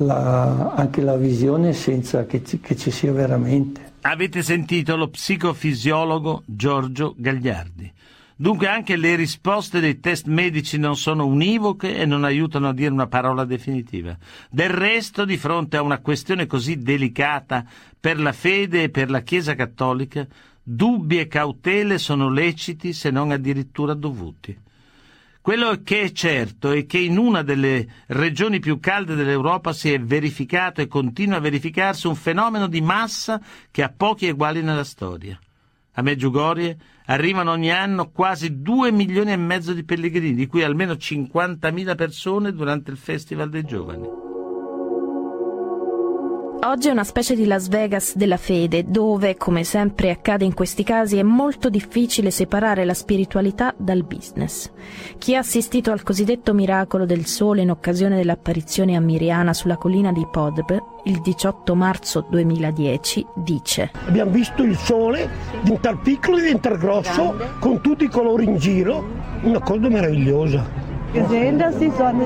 la, 0.04 0.72
anche 0.74 1.00
la 1.00 1.16
visione 1.16 1.72
senza 1.72 2.26
che 2.26 2.44
ci, 2.44 2.60
che 2.60 2.76
ci 2.76 2.90
sia 2.90 3.12
veramente. 3.12 3.92
Avete 4.02 4.42
sentito 4.42 4.96
lo 4.96 5.08
psicofisiologo 5.08 6.42
Giorgio 6.44 7.14
Gagliardi. 7.16 7.92
Dunque 8.34 8.66
anche 8.66 8.96
le 8.96 9.14
risposte 9.14 9.78
dei 9.78 10.00
test 10.00 10.26
medici 10.26 10.76
non 10.76 10.96
sono 10.96 11.26
univoche 11.26 11.96
e 11.96 12.06
non 12.06 12.24
aiutano 12.24 12.68
a 12.68 12.72
dire 12.72 12.90
una 12.90 13.06
parola 13.06 13.44
definitiva. 13.44 14.16
Del 14.50 14.70
resto, 14.70 15.24
di 15.24 15.36
fronte 15.36 15.76
a 15.76 15.82
una 15.82 15.98
questione 15.98 16.46
così 16.46 16.78
delicata 16.78 17.64
per 18.00 18.18
la 18.18 18.32
fede 18.32 18.84
e 18.84 18.88
per 18.88 19.10
la 19.10 19.20
Chiesa 19.20 19.54
cattolica, 19.54 20.26
dubbi 20.60 21.20
e 21.20 21.28
cautele 21.28 21.98
sono 21.98 22.28
leciti 22.28 22.92
se 22.92 23.10
non 23.10 23.30
addirittura 23.30 23.94
dovuti. 23.94 24.58
Quello 25.42 25.80
che 25.82 26.02
è 26.02 26.12
certo 26.12 26.70
è 26.70 26.86
che 26.86 26.98
in 26.98 27.18
una 27.18 27.42
delle 27.42 27.84
regioni 28.06 28.60
più 28.60 28.78
calde 28.78 29.16
dell'Europa 29.16 29.72
si 29.72 29.92
è 29.92 29.98
verificato 29.98 30.80
e 30.80 30.86
continua 30.86 31.38
a 31.38 31.40
verificarsi 31.40 32.06
un 32.06 32.14
fenomeno 32.14 32.68
di 32.68 32.80
massa 32.80 33.40
che 33.72 33.82
ha 33.82 33.92
pochi 33.94 34.28
eguali 34.28 34.62
nella 34.62 34.84
storia. 34.84 35.36
A 35.94 36.02
Meggiugorie 36.02 36.76
arrivano 37.06 37.50
ogni 37.50 37.72
anno 37.72 38.10
quasi 38.10 38.62
due 38.62 38.92
milioni 38.92 39.32
e 39.32 39.36
mezzo 39.36 39.72
di 39.72 39.82
pellegrini, 39.82 40.34
di 40.34 40.46
cui 40.46 40.62
almeno 40.62 40.92
50.000 40.92 41.96
persone 41.96 42.52
durante 42.52 42.92
il 42.92 42.96
Festival 42.96 43.50
dei 43.50 43.64
Giovani. 43.64 44.21
Oggi 46.64 46.86
è 46.86 46.92
una 46.92 47.02
specie 47.02 47.34
di 47.34 47.44
Las 47.44 47.66
Vegas 47.66 48.14
della 48.14 48.36
fede, 48.36 48.84
dove, 48.86 49.36
come 49.36 49.64
sempre 49.64 50.10
accade 50.10 50.44
in 50.44 50.54
questi 50.54 50.84
casi, 50.84 51.16
è 51.16 51.24
molto 51.24 51.68
difficile 51.68 52.30
separare 52.30 52.84
la 52.84 52.94
spiritualità 52.94 53.74
dal 53.76 54.04
business. 54.04 54.70
Chi 55.18 55.34
ha 55.34 55.40
assistito 55.40 55.90
al 55.90 56.04
cosiddetto 56.04 56.54
miracolo 56.54 57.04
del 57.04 57.26
sole 57.26 57.62
in 57.62 57.70
occasione 57.70 58.14
dell'apparizione 58.14 58.94
a 58.94 59.00
Miriana 59.00 59.52
sulla 59.52 59.76
collina 59.76 60.12
di 60.12 60.24
Podb, 60.30 60.82
il 61.06 61.20
18 61.20 61.74
marzo 61.74 62.26
2010, 62.30 63.26
dice 63.34 63.90
Abbiamo 64.06 64.30
visto 64.30 64.62
il 64.62 64.76
sole 64.76 65.28
diventare 65.62 65.98
piccolo 66.00 66.36
e 66.36 66.42
diventare 66.42 66.78
grosso, 66.78 67.34
con 67.58 67.80
tutti 67.80 68.04
i 68.04 68.08
colori 68.08 68.44
in 68.44 68.56
giro, 68.58 69.04
una 69.42 69.58
cosa 69.58 69.88
meravigliosa. 69.88 70.81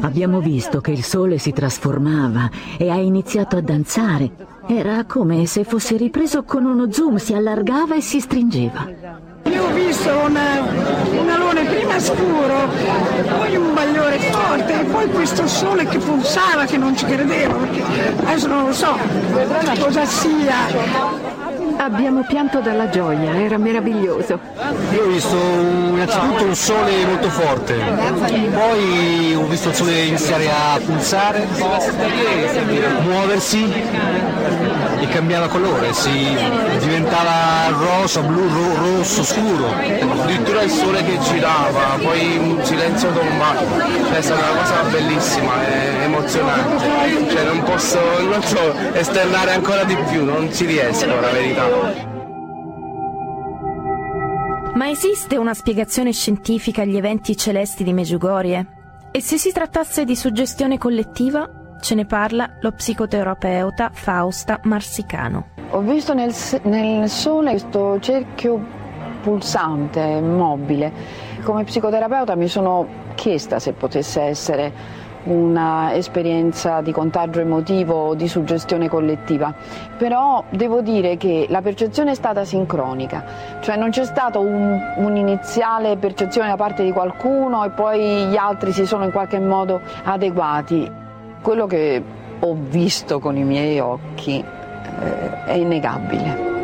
Abbiamo 0.03 0.41
visto 0.41 0.81
che 0.81 0.93
il 0.93 1.03
sole 1.03 1.39
si 1.39 1.53
trasformava 1.53 2.49
e 2.79 2.89
ha 2.89 2.95
iniziato 2.95 3.57
a 3.57 3.61
danzare. 3.61 4.31
Era 4.69 5.05
come 5.05 5.47
se 5.47 5.65
fosse 5.65 5.97
ripreso 5.97 6.45
con 6.45 6.65
uno 6.65 6.93
zoom, 6.93 7.17
si 7.17 7.35
allargava 7.35 7.97
e 7.97 8.01
si 8.01 8.21
stringeva. 8.21 8.89
Io 9.45 9.65
ho 9.65 9.73
visto 9.73 10.09
una, 10.09 10.61
un 11.21 11.29
alone 11.29 11.65
prima 11.65 11.99
scuro, 11.99 12.69
poi 13.37 13.57
un 13.57 13.75
bagliore 13.75 14.19
forte 14.19 14.81
e 14.81 14.85
poi 14.85 15.11
questo 15.11 15.47
sole 15.49 15.85
che 15.87 15.99
pulsava 15.99 16.65
che 16.65 16.77
non 16.77 16.97
ci 16.97 17.07
credevo, 17.07 17.57
perché 17.57 17.83
adesso 18.25 18.47
non 18.47 18.67
lo 18.67 18.73
so 18.73 18.97
cosa 19.81 20.05
sia. 20.05 20.55
Abbiamo 21.79 22.25
pianto 22.27 22.61
dalla 22.61 22.89
gioia, 22.89 23.35
era 23.35 23.59
meraviglioso. 23.59 24.39
Io 24.93 25.05
ho 25.05 25.07
visto 25.07 25.37
innanzitutto 25.37 26.45
un 26.45 26.55
sole 26.55 27.05
molto 27.07 27.29
forte, 27.29 27.75
poi 27.75 29.35
ho 29.35 29.47
visto 29.47 29.69
il 29.69 29.75
sole 29.75 29.99
iniziare 30.05 30.49
a 30.49 30.81
pulsare, 30.85 31.47
muoversi 33.03 33.73
e 35.01 35.09
cambiava 35.09 35.49
colore, 35.49 35.93
si 35.93 36.37
diventava 36.81 37.69
rosa, 37.69 38.21
blu, 38.21 38.49
ro- 38.49 38.97
rosso 38.97 39.23
scuro. 39.23 39.69
Addirittura 40.23 40.63
il 40.63 40.71
sole 40.71 41.05
che 41.05 41.19
girava, 41.21 41.99
poi 42.03 42.37
un 42.39 42.65
silenzio 42.65 43.11
tombato, 43.11 43.65
è 44.13 44.21
stata 44.21 44.51
una 44.51 44.61
cosa 44.61 44.83
bellissima, 44.91 45.67
è 45.67 46.05
emozionante, 46.05 47.31
cioè 47.31 47.45
non 47.45 47.63
posso, 47.63 48.01
non 48.23 48.43
so, 48.43 48.75
esternare 48.95 49.53
ancora 49.53 49.85
di 49.85 49.97
più, 50.09 50.25
non 50.25 50.53
ci 50.53 50.65
riesco 50.65 51.07
la 51.07 51.31
verità. 51.31 51.66
Ma 54.75 54.91
esiste 54.91 55.37
una 55.37 55.55
spiegazione 55.55 56.13
scientifica 56.13 56.83
agli 56.83 56.97
eventi 56.97 57.37
celesti 57.37 57.83
di 57.83 57.93
Meggiugorie? 57.93 58.67
E 59.11 59.21
se 59.21 59.39
si 59.39 59.51
trattasse 59.51 60.05
di 60.05 60.15
suggestione 60.15 60.77
collettiva? 60.77 61.77
Ce 61.81 61.95
ne 61.95 62.05
parla 62.05 62.57
lo 62.61 62.73
psicoterapeuta 62.73 63.91
Fausta 63.93 64.61
Marsicano. 64.65 65.49
Ho 65.71 65.81
visto 65.81 66.15
nel, 66.15 66.35
nel 66.65 67.09
sole 67.09 67.51
questo 67.53 67.99
cerchio 68.01 68.63
pulsante, 69.23 70.21
mobile. 70.21 70.93
Come 71.43 71.65
psicoterapeuta 71.65 72.37
mi 72.37 72.49
sono 72.49 72.87
chiesta 73.15 73.59
se 73.59 73.73
potesse 73.73 74.21
essere 74.21 74.73
un'esperienza 75.27 76.81
di 76.81 76.93
contagio 76.93 77.41
emotivo 77.41 77.95
o 77.95 78.15
di 78.15 78.29
suggestione 78.29 78.89
collettiva, 78.89 79.55
però 79.97 80.45
devo 80.51 80.81
dire 80.81 81.17
che 81.17 81.47
la 81.49 81.63
percezione 81.63 82.13
è 82.13 82.15
stata 82.15 82.45
sincronica, 82.45 83.25
cioè 83.61 83.77
non 83.77 83.91
c'è 83.91 84.05
stata 84.05 84.39
un, 84.39 84.79
un'iniziale 84.97 85.97
percezione 85.97 86.49
da 86.49 86.57
parte 86.57 86.85
di 86.85 86.93
qualcuno 86.93 87.65
e 87.65 87.71
poi 87.71 88.27
gli 88.27 88.37
altri 88.37 88.73
si 88.73 88.87
sono 88.87 89.05
in 89.05 89.13
qualche 89.13 89.39
modo 89.39 89.81
adeguati. 90.05 90.91
Quello 91.43 91.67
che 91.67 92.03
ho 92.39 92.57
visto 92.59 93.19
con 93.19 93.37
i 93.37 93.45
miei 93.45 93.79
occhi 93.79 94.39
eh, 94.39 95.45
è 95.45 95.53
innegabile. 95.53 96.57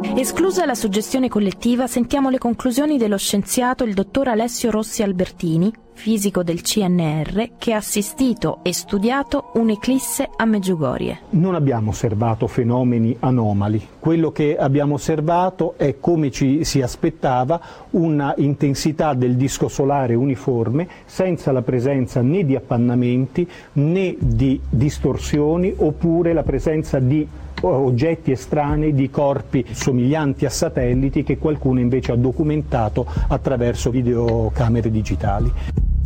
Esclusa 0.00 0.64
la 0.64 0.74
suggestione 0.74 1.28
collettiva, 1.28 1.86
sentiamo 1.86 2.30
le 2.30 2.38
conclusioni 2.38 2.98
dello 2.98 3.16
scienziato 3.16 3.84
il 3.84 3.94
dottor 3.94 4.28
Alessio 4.28 4.70
Rossi 4.70 5.02
Albertini, 5.02 5.72
fisico 5.92 6.44
del 6.44 6.62
CNR, 6.62 7.50
che 7.58 7.72
ha 7.72 7.78
assistito 7.78 8.60
e 8.62 8.72
studiato 8.72 9.50
un'eclisse 9.54 10.28
a 10.36 10.44
Meggiugorie. 10.44 11.20
Non 11.30 11.56
abbiamo 11.56 11.90
osservato 11.90 12.46
fenomeni 12.46 13.16
anomali. 13.18 13.84
Quello 13.98 14.30
che 14.30 14.56
abbiamo 14.56 14.94
osservato 14.94 15.74
è, 15.76 15.96
come 15.98 16.30
ci 16.30 16.64
si 16.64 16.80
aspettava, 16.80 17.60
una 17.90 18.34
intensità 18.36 19.14
del 19.14 19.34
disco 19.34 19.66
solare 19.66 20.14
uniforme, 20.14 20.88
senza 21.06 21.50
la 21.50 21.62
presenza 21.62 22.20
né 22.22 22.44
di 22.44 22.54
appannamenti 22.54 23.48
né 23.72 24.14
di 24.16 24.60
distorsioni, 24.68 25.74
oppure 25.76 26.32
la 26.32 26.44
presenza 26.44 27.00
di 27.00 27.26
oggetti 27.62 28.30
estranei 28.30 28.94
di 28.94 29.10
corpi 29.10 29.64
somiglianti 29.70 30.44
a 30.44 30.50
satelliti 30.50 31.22
che 31.22 31.38
qualcuno 31.38 31.80
invece 31.80 32.12
ha 32.12 32.16
documentato 32.16 33.06
attraverso 33.28 33.90
videocamere 33.90 34.90
digitali. 34.90 35.52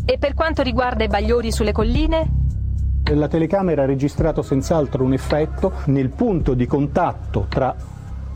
E 0.04 0.18
per 0.18 0.34
quanto 0.34 0.62
riguarda 0.62 1.04
i 1.04 1.08
bagliori 1.08 1.52
sulle 1.52 1.72
colline? 1.72 2.40
La 3.14 3.28
telecamera 3.28 3.82
ha 3.82 3.86
registrato 3.86 4.42
senz'altro 4.42 5.04
un 5.04 5.12
effetto 5.12 5.72
nel 5.86 6.10
punto 6.10 6.54
di 6.54 6.66
contatto 6.66 7.46
tra 7.48 7.74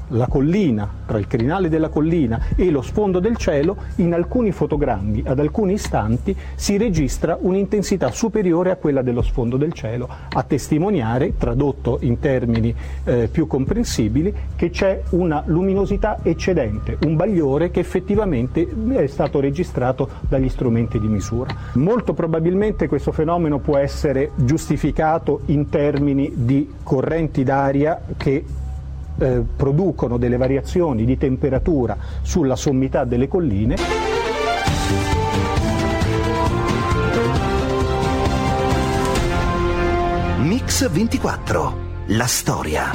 la 0.09 0.27
collina, 0.27 0.89
tra 1.07 1.19
il 1.19 1.27
crinale 1.27 1.69
della 1.69 1.89
collina 1.89 2.41
e 2.57 2.71
lo 2.71 2.83
sfondo 2.83 3.19
del 3.19 3.37
cielo, 3.37 3.77
in 3.97 4.15
alcuni 4.15 4.53
fotogrammi, 4.53 5.23
ad 5.27 5.39
alcuni 5.39 5.75
istanti, 5.75 6.37
si 6.55 6.77
registra 6.77 7.37
un'intensità 7.41 8.11
superiore 8.11 8.71
a 8.71 8.77
quella 8.77 9.03
dello 9.03 9.23
sfondo 9.23 9.57
del 9.57 9.73
cielo, 9.73 10.09
a 10.33 10.43
testimoniare, 10.43 11.37
tradotto 11.37 11.99
in 12.03 12.19
termini 12.19 12.75
eh, 13.05 13.29
più 13.31 13.47
comprensibili, 13.47 14.33
che 14.55 14.71
c'è 14.71 15.03
una 15.11 15.43
luminosità 15.47 16.19
eccedente, 16.23 16.99
un 17.05 17.17
bagliore 17.17 17.71
che 17.71 17.81
effettivamente 17.81 18.67
è 18.95 19.07
stato 19.07 19.41
registrato 19.41 20.09
dagli 20.29 20.49
strumenti 20.49 20.99
di 20.99 21.09
misura. 21.09 21.55
Molto 21.75 22.13
probabilmente 22.13 22.89
questo 22.89 23.13
fenomeno 23.13 23.59
può 23.59 23.77
essere 23.77 24.31
giustificato 24.37 25.41
in 25.47 25.69
termini 25.69 26.33
di 26.35 26.71
correnti 26.83 27.43
d'aria 27.43 28.01
che 28.17 28.45
eh, 29.19 29.43
producono 29.57 30.17
delle 30.19 30.37
variazioni 30.37 31.05
di 31.05 31.17
temperatura 31.17 31.97
sulla 32.23 32.57
sommità 32.57 33.05
delle 33.05 33.29
colline. 33.29 33.77
Mix 40.39 40.89
24, 40.89 41.77
la 42.07 42.27
storia. 42.27 42.91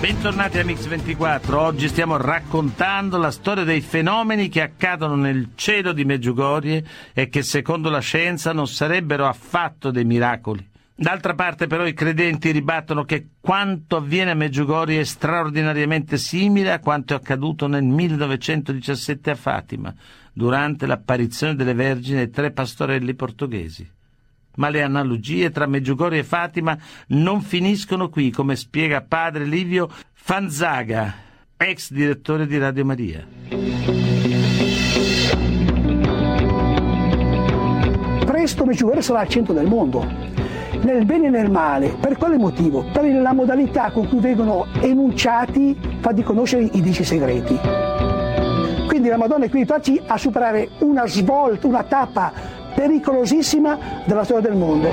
Bentornati 0.00 0.58
a 0.58 0.64
Mix24, 0.64 1.54
oggi 1.54 1.88
stiamo 1.88 2.16
raccontando 2.16 3.18
la 3.18 3.30
storia 3.30 3.64
dei 3.64 3.80
fenomeni 3.80 4.48
che 4.48 4.62
accadono 4.62 5.16
nel 5.16 5.48
cielo 5.56 5.92
di 5.92 6.04
Meggiugorie 6.04 6.84
e 7.12 7.28
che 7.28 7.42
secondo 7.42 7.90
la 7.90 7.98
scienza 7.98 8.52
non 8.52 8.68
sarebbero 8.68 9.26
affatto 9.26 9.90
dei 9.90 10.04
miracoli. 10.04 10.68
D'altra 11.00 11.36
parte 11.36 11.68
però 11.68 11.86
i 11.86 11.94
credenti 11.94 12.50
ribattono 12.50 13.04
che 13.04 13.28
quanto 13.38 13.94
avviene 13.94 14.32
a 14.32 14.34
Meggiugorje 14.34 14.98
è 14.98 15.04
straordinariamente 15.04 16.18
simile 16.18 16.72
a 16.72 16.80
quanto 16.80 17.12
è 17.12 17.16
accaduto 17.16 17.68
nel 17.68 17.84
1917 17.84 19.30
a 19.30 19.36
Fatima, 19.36 19.94
durante 20.32 20.86
l'apparizione 20.86 21.54
delle 21.54 21.72
vergini 21.72 22.18
ai 22.18 22.30
tre 22.30 22.50
pastorelli 22.50 23.14
portoghesi. 23.14 23.88
Ma 24.56 24.70
le 24.70 24.82
analogie 24.82 25.52
tra 25.52 25.66
Meggiugorje 25.66 26.18
e 26.18 26.24
Fatima 26.24 26.76
non 27.10 27.42
finiscono 27.42 28.08
qui, 28.08 28.32
come 28.32 28.56
spiega 28.56 29.00
padre 29.00 29.44
Livio 29.44 29.88
Fanzaga, 30.14 31.14
ex 31.56 31.92
direttore 31.92 32.44
di 32.44 32.58
Radio 32.58 32.84
Maria. 32.84 33.24
Presto 38.24 38.64
Meggiugorje 38.66 39.02
sarà 39.02 39.20
al 39.20 39.28
centro 39.28 39.54
del 39.54 39.68
mondo 39.68 40.27
nel 40.82 41.04
bene 41.04 41.26
e 41.26 41.30
nel 41.30 41.50
male. 41.50 41.94
Per 42.00 42.16
quale 42.16 42.36
motivo? 42.36 42.84
Per 42.92 43.04
la 43.04 43.32
modalità 43.32 43.90
con 43.90 44.08
cui 44.08 44.20
vengono 44.20 44.66
enunciati, 44.80 45.76
fa 46.00 46.12
di 46.12 46.22
conoscere 46.22 46.68
i 46.72 46.80
dieci 46.80 47.04
segreti. 47.04 47.58
Quindi 48.86 49.08
la 49.08 49.16
Madonna 49.16 49.44
è 49.44 49.48
qui 49.48 49.60
aiutarci 49.60 50.00
a 50.06 50.16
superare 50.16 50.70
una 50.80 51.06
svolta, 51.06 51.66
una 51.66 51.82
tappa 51.84 52.32
pericolosissima 52.74 53.78
della 54.04 54.24
storia 54.24 54.48
del 54.48 54.58
mondo. 54.58 54.88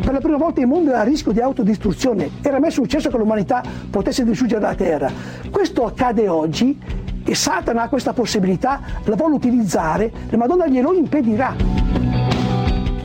Per 0.00 0.12
la 0.12 0.20
prima 0.20 0.36
volta 0.36 0.60
il 0.60 0.66
mondo 0.66 0.90
era 0.90 1.00
a 1.00 1.02
rischio 1.02 1.32
di 1.32 1.40
autodistruzione, 1.40 2.30
era 2.40 2.60
mai 2.60 2.70
successo 2.70 3.10
che 3.10 3.16
l'umanità 3.18 3.62
potesse 3.90 4.24
distruggere 4.24 4.60
la 4.60 4.74
Terra. 4.74 5.10
Questo 5.50 5.84
accade 5.84 6.28
oggi 6.28 6.78
e 7.24 7.34
Satana 7.34 7.82
ha 7.82 7.88
questa 7.88 8.12
possibilità, 8.12 8.80
la 9.04 9.16
vuole 9.16 9.34
utilizzare, 9.34 10.10
la 10.30 10.36
Madonna 10.38 10.66
glielo 10.66 10.94
impedirà. 10.94 11.87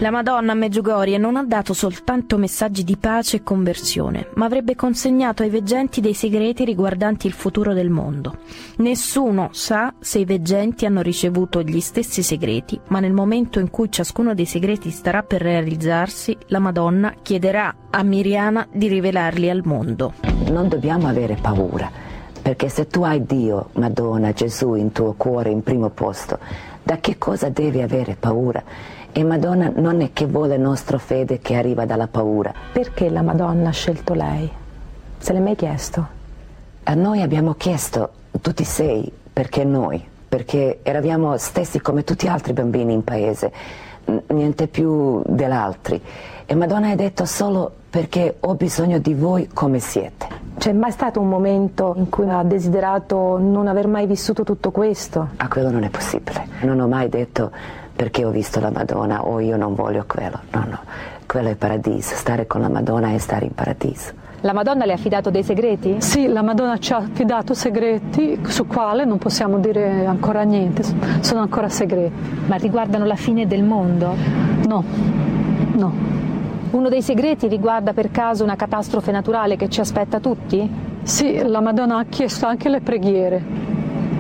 La 0.03 0.11
Madonna 0.11 0.51
a 0.51 0.55
Meggiugorie 0.55 1.17
non 1.17 1.37
ha 1.37 1.45
dato 1.45 1.71
soltanto 1.71 2.37
messaggi 2.37 2.83
di 2.83 2.97
pace 2.97 3.37
e 3.37 3.41
conversione, 3.41 4.27
ma 4.33 4.43
avrebbe 4.43 4.75
consegnato 4.75 5.43
ai 5.43 5.49
veggenti 5.49 6.01
dei 6.01 6.13
segreti 6.13 6.65
riguardanti 6.65 7.25
il 7.25 7.31
futuro 7.31 7.73
del 7.73 7.89
mondo. 7.89 8.39
Nessuno 8.79 9.47
sa 9.53 9.93
se 9.99 10.19
i 10.19 10.25
veggenti 10.25 10.85
hanno 10.85 11.01
ricevuto 11.01 11.61
gli 11.61 11.79
stessi 11.79 12.21
segreti, 12.21 12.77
ma 12.89 12.99
nel 12.99 13.13
momento 13.13 13.59
in 13.59 13.69
cui 13.69 13.89
ciascuno 13.89 14.33
dei 14.33 14.43
segreti 14.45 14.89
starà 14.89 15.23
per 15.23 15.41
realizzarsi, 15.41 16.35
la 16.47 16.59
Madonna 16.59 17.13
chiederà 17.21 17.73
a 17.89 18.03
Miriana 18.03 18.67
di 18.73 18.89
rivelarli 18.89 19.49
al 19.49 19.61
mondo. 19.63 20.15
Non 20.49 20.67
dobbiamo 20.67 21.07
avere 21.07 21.37
paura, 21.41 21.89
perché 22.41 22.67
se 22.67 22.87
tu 22.87 23.03
hai 23.03 23.25
Dio, 23.25 23.69
Madonna, 23.75 24.33
Gesù 24.33 24.73
in 24.73 24.91
tuo 24.91 25.13
cuore 25.13 25.49
in 25.49 25.63
primo 25.63 25.89
posto, 25.91 26.39
da 26.83 26.97
che 26.97 27.17
cosa 27.17 27.47
devi 27.47 27.81
avere 27.81 28.17
paura? 28.19 29.01
E 29.15 29.23
Madonna 29.23 29.71
non 29.75 30.01
è 30.01 30.09
che 30.11 30.25
vuole 30.25 30.57
nostra 30.57 30.97
fede 30.97 31.37
che 31.37 31.53
arriva 31.53 31.85
dalla 31.85 32.07
paura. 32.07 32.51
Perché 32.71 33.11
la 33.11 33.21
Madonna 33.21 33.69
ha 33.69 33.71
scelto 33.71 34.15
lei? 34.15 34.51
Se 35.19 35.31
l'hai 35.31 35.41
mai 35.41 35.55
chiesto? 35.55 36.07
A 36.81 36.95
noi 36.95 37.21
abbiamo 37.21 37.53
chiesto, 37.53 38.09
tutti 38.41 38.63
sei, 38.63 39.11
perché 39.31 39.63
noi? 39.65 40.03
Perché 40.27 40.79
eravamo 40.81 41.37
stessi 41.37 41.79
come 41.79 42.03
tutti 42.03 42.25
gli 42.25 42.29
altri 42.29 42.53
bambini 42.53 42.93
in 42.93 43.03
paese, 43.03 43.53
niente 44.29 44.67
più 44.67 45.21
dell'altri. 45.27 46.01
E 46.45 46.55
Madonna 46.55 46.89
ha 46.89 46.95
detto 46.95 47.25
solo 47.25 47.71
perché 47.91 48.37
ho 48.39 48.55
bisogno 48.55 48.97
di 48.97 49.13
voi 49.13 49.47
come 49.53 49.77
siete. 49.77 50.25
C'è 50.57 50.73
mai 50.73 50.91
stato 50.91 51.19
un 51.19 51.29
momento 51.29 51.93
in 51.97 52.09
cui 52.09 52.27
ha 52.27 52.41
desiderato 52.41 53.37
non 53.37 53.67
aver 53.67 53.85
mai 53.85 54.07
vissuto 54.07 54.43
tutto 54.43 54.71
questo? 54.71 55.29
Ah, 55.37 55.47
quello 55.47 55.69
non 55.69 55.83
è 55.83 55.89
possibile. 55.89 56.47
Non 56.61 56.79
ho 56.79 56.87
mai 56.87 57.09
detto 57.09 57.51
perché 57.95 58.25
ho 58.25 58.31
visto 58.31 58.59
la 58.59 58.71
Madonna 58.71 59.25
o 59.25 59.39
io 59.39 59.55
non 59.57 59.75
voglio 59.75 60.03
quello. 60.07 60.39
No, 60.51 60.65
no, 60.67 60.79
quello 61.27 61.49
è 61.49 61.55
paradiso. 61.55 62.15
Stare 62.15 62.47
con 62.47 62.61
la 62.61 62.69
Madonna 62.69 63.13
è 63.13 63.17
stare 63.17 63.45
in 63.45 63.53
paradiso. 63.53 64.21
La 64.41 64.51
Madonna 64.51 64.83
le 64.83 64.91
ha 64.91 64.95
affidato 64.95 65.29
dei 65.29 65.43
segreti? 65.43 66.01
Sì, 66.01 66.27
la 66.27 66.41
Madonna 66.41 66.77
ci 66.77 66.91
ha 66.91 66.97
affidato 66.97 67.53
segreti 67.53 68.39
su 68.45 68.67
quale 68.67 69.05
non 69.05 69.17
possiamo 69.17 69.57
dire 69.57 70.05
ancora 70.05 70.41
niente, 70.41 70.83
sono 71.21 71.39
ancora 71.39 71.69
segreti. 71.69 72.13
Ma 72.47 72.57
riguardano 72.57 73.05
la 73.05 73.15
fine 73.15 73.47
del 73.47 73.63
mondo? 73.63 74.13
No, 74.67 74.83
no. 75.75 75.93
Uno 76.71 76.89
dei 76.89 77.01
segreti 77.01 77.47
riguarda 77.47 77.93
per 77.93 78.11
caso 78.11 78.43
una 78.43 78.57
catastrofe 78.57 79.11
naturale 79.11 79.55
che 79.55 79.69
ci 79.69 79.79
aspetta 79.79 80.19
tutti? 80.19 80.69
Sì, 81.03 81.41
la 81.41 81.61
Madonna 81.61 81.99
ha 81.99 82.05
chiesto 82.09 82.45
anche 82.45 82.67
le 82.67 82.81
preghiere 82.81 83.72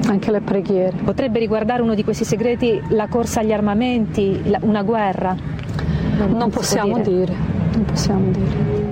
anche 0.07 0.31
le 0.31 0.41
preghiere. 0.41 0.97
Potrebbe 1.03 1.39
riguardare 1.39 1.81
uno 1.81 1.95
di 1.95 2.03
questi 2.03 2.25
segreti 2.25 2.81
la 2.89 3.07
corsa 3.07 3.39
agli 3.39 3.51
armamenti, 3.51 4.41
una 4.61 4.83
guerra? 4.83 5.35
Non, 6.17 6.31
non 6.31 6.49
possiamo 6.49 6.99
dire. 6.99 7.25
dire. 7.25 7.35
Non 7.73 7.85
possiamo 7.85 8.31
dire. 8.31 8.91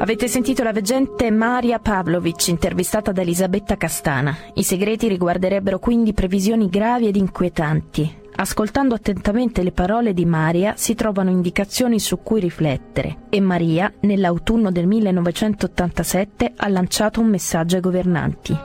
Avete 0.00 0.28
sentito 0.28 0.62
la 0.62 0.70
veggente 0.70 1.28
Maria 1.32 1.80
Pavlovic 1.80 2.46
intervistata 2.46 3.10
da 3.10 3.22
Elisabetta 3.22 3.76
Castana. 3.76 4.36
I 4.54 4.62
segreti 4.62 5.08
riguarderebbero 5.08 5.80
quindi 5.80 6.12
previsioni 6.12 6.68
gravi 6.68 7.08
ed 7.08 7.16
inquietanti. 7.16 8.26
Ascoltando 8.40 8.94
attentamente 8.94 9.64
le 9.64 9.72
parole 9.72 10.14
di 10.14 10.24
Maria 10.24 10.74
si 10.76 10.94
trovano 10.94 11.28
indicazioni 11.28 11.98
su 11.98 12.22
cui 12.22 12.38
riflettere 12.38 13.22
e 13.30 13.40
Maria, 13.40 13.92
nell'autunno 14.02 14.70
del 14.70 14.86
1987, 14.86 16.52
ha 16.56 16.68
lanciato 16.68 17.20
un 17.20 17.26
messaggio 17.26 17.74
ai 17.74 17.82
governanti. 17.82 18.56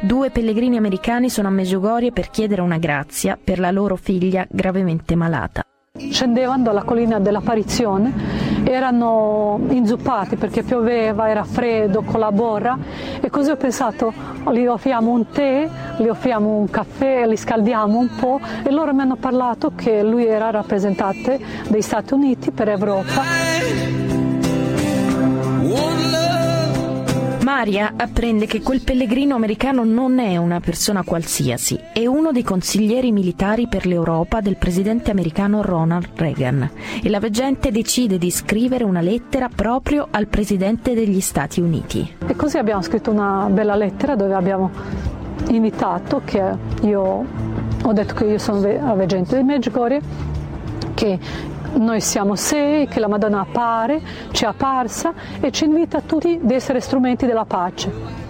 Due 0.00 0.30
pellegrini 0.30 0.76
americani 0.76 1.30
sono 1.30 1.46
a 1.46 1.52
Meggiugorie 1.52 2.10
per 2.10 2.30
chiedere 2.30 2.62
una 2.62 2.78
grazia 2.78 3.38
per 3.42 3.60
la 3.60 3.70
loro 3.70 3.94
figlia 3.94 4.44
gravemente 4.50 5.14
malata. 5.14 5.62
Scendevano 6.10 6.62
dalla 6.62 6.84
collina 6.84 7.18
dell'apparizione, 7.20 8.64
erano 8.64 9.60
inzuppati 9.68 10.36
perché 10.36 10.62
pioveva, 10.62 11.28
era 11.28 11.44
freddo 11.44 12.00
con 12.00 12.18
la 12.18 12.32
borra 12.32 12.78
e 13.20 13.28
così 13.28 13.50
ho 13.50 13.56
pensato 13.56 14.10
gli 14.52 14.64
offriamo 14.64 15.10
un 15.10 15.28
tè, 15.28 15.68
gli 15.98 16.08
offriamo 16.08 16.56
un 16.56 16.70
caffè, 16.70 17.26
li 17.26 17.36
scaldiamo 17.36 17.98
un 17.98 18.08
po' 18.18 18.40
e 18.62 18.70
loro 18.70 18.94
mi 18.94 19.02
hanno 19.02 19.16
parlato 19.16 19.72
che 19.74 20.02
lui 20.02 20.24
era 20.24 20.48
rappresentante 20.48 21.38
degli 21.68 21.82
Stati 21.82 22.14
Uniti 22.14 22.52
per 22.52 22.70
Europa. 22.70 24.11
Maria 27.42 27.94
apprende 27.96 28.46
che 28.46 28.62
quel 28.62 28.82
pellegrino 28.82 29.34
americano 29.34 29.82
non 29.82 30.20
è 30.20 30.36
una 30.36 30.60
persona 30.60 31.02
qualsiasi, 31.02 31.76
è 31.92 32.06
uno 32.06 32.30
dei 32.30 32.44
consiglieri 32.44 33.10
militari 33.10 33.66
per 33.66 33.84
l'Europa 33.84 34.40
del 34.40 34.56
presidente 34.56 35.10
americano 35.10 35.60
Ronald 35.60 36.10
Reagan 36.14 36.70
e 37.02 37.08
la 37.08 37.18
veggente 37.18 37.72
decide 37.72 38.16
di 38.16 38.30
scrivere 38.30 38.84
una 38.84 39.00
lettera 39.00 39.48
proprio 39.48 40.06
al 40.08 40.28
presidente 40.28 40.94
degli 40.94 41.20
Stati 41.20 41.60
Uniti. 41.60 42.14
E 42.24 42.36
così 42.36 42.58
abbiamo 42.58 42.80
scritto 42.80 43.10
una 43.10 43.48
bella 43.50 43.74
lettera 43.74 44.14
dove 44.14 44.34
abbiamo 44.34 44.70
invitato 45.48 46.22
che 46.24 46.42
io 46.82 47.26
ho 47.82 47.92
detto 47.92 48.14
che 48.14 48.24
io 48.24 48.38
sono 48.38 48.60
veggente 48.94 49.36
di 49.36 49.42
Medjugorje 49.42 50.00
che 50.94 51.18
noi 51.74 52.00
siamo 52.00 52.34
sei, 52.34 52.86
che 52.86 53.00
la 53.00 53.08
Madonna 53.08 53.40
appare, 53.40 54.00
ci 54.30 54.44
è 54.44 54.48
apparsa 54.48 55.12
e 55.40 55.50
ci 55.50 55.64
invita 55.64 56.00
tutti 56.00 56.40
ad 56.42 56.50
essere 56.50 56.80
strumenti 56.80 57.26
della 57.26 57.44
pace. 57.44 58.20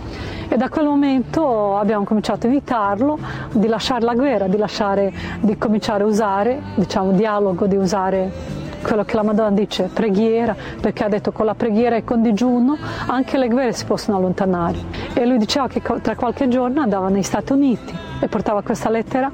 E 0.49 0.57
da 0.57 0.69
quel 0.69 0.85
momento 0.85 1.79
abbiamo 1.79 2.05
cominciato 2.05 2.47
a 2.47 2.51
invitarlo 2.51 3.19
di 3.53 3.67
lasciare 3.69 4.05
la 4.05 4.15
guerra, 4.15 4.49
di, 4.49 4.59
lasciare, 4.59 5.13
di 5.41 5.57
cominciare 5.57 6.03
a 6.03 6.07
usare, 6.07 6.61
diciamo, 6.75 7.13
dialogo, 7.13 7.67
di 7.67 7.77
usare 7.77 8.61
quello 8.83 9.05
che 9.05 9.17
la 9.17 9.23
Madonna 9.23 9.51
dice, 9.51 9.85
preghiera, 9.85 10.55
perché 10.81 11.05
ha 11.05 11.09
detto 11.09 11.33
con 11.33 11.47
la 11.47 11.55
preghiera 11.55 11.97
e 11.97 12.05
con 12.05 12.21
digiuno 12.21 12.77
anche 13.07 13.39
le 13.39 13.49
guerre 13.49 13.73
si 13.73 13.87
possono 13.87 14.19
allontanare. 14.19 14.77
E 15.15 15.25
lui 15.25 15.39
diceva 15.39 15.69
che 15.69 15.81
tra 15.81 16.17
qualche 16.17 16.49
giorno 16.49 16.83
andava 16.83 17.09
negli 17.09 17.23
Stati 17.23 17.53
Uniti 17.53 17.97
e 18.21 18.29
portava 18.29 18.63
questa 18.63 18.91
lettera 18.91 19.31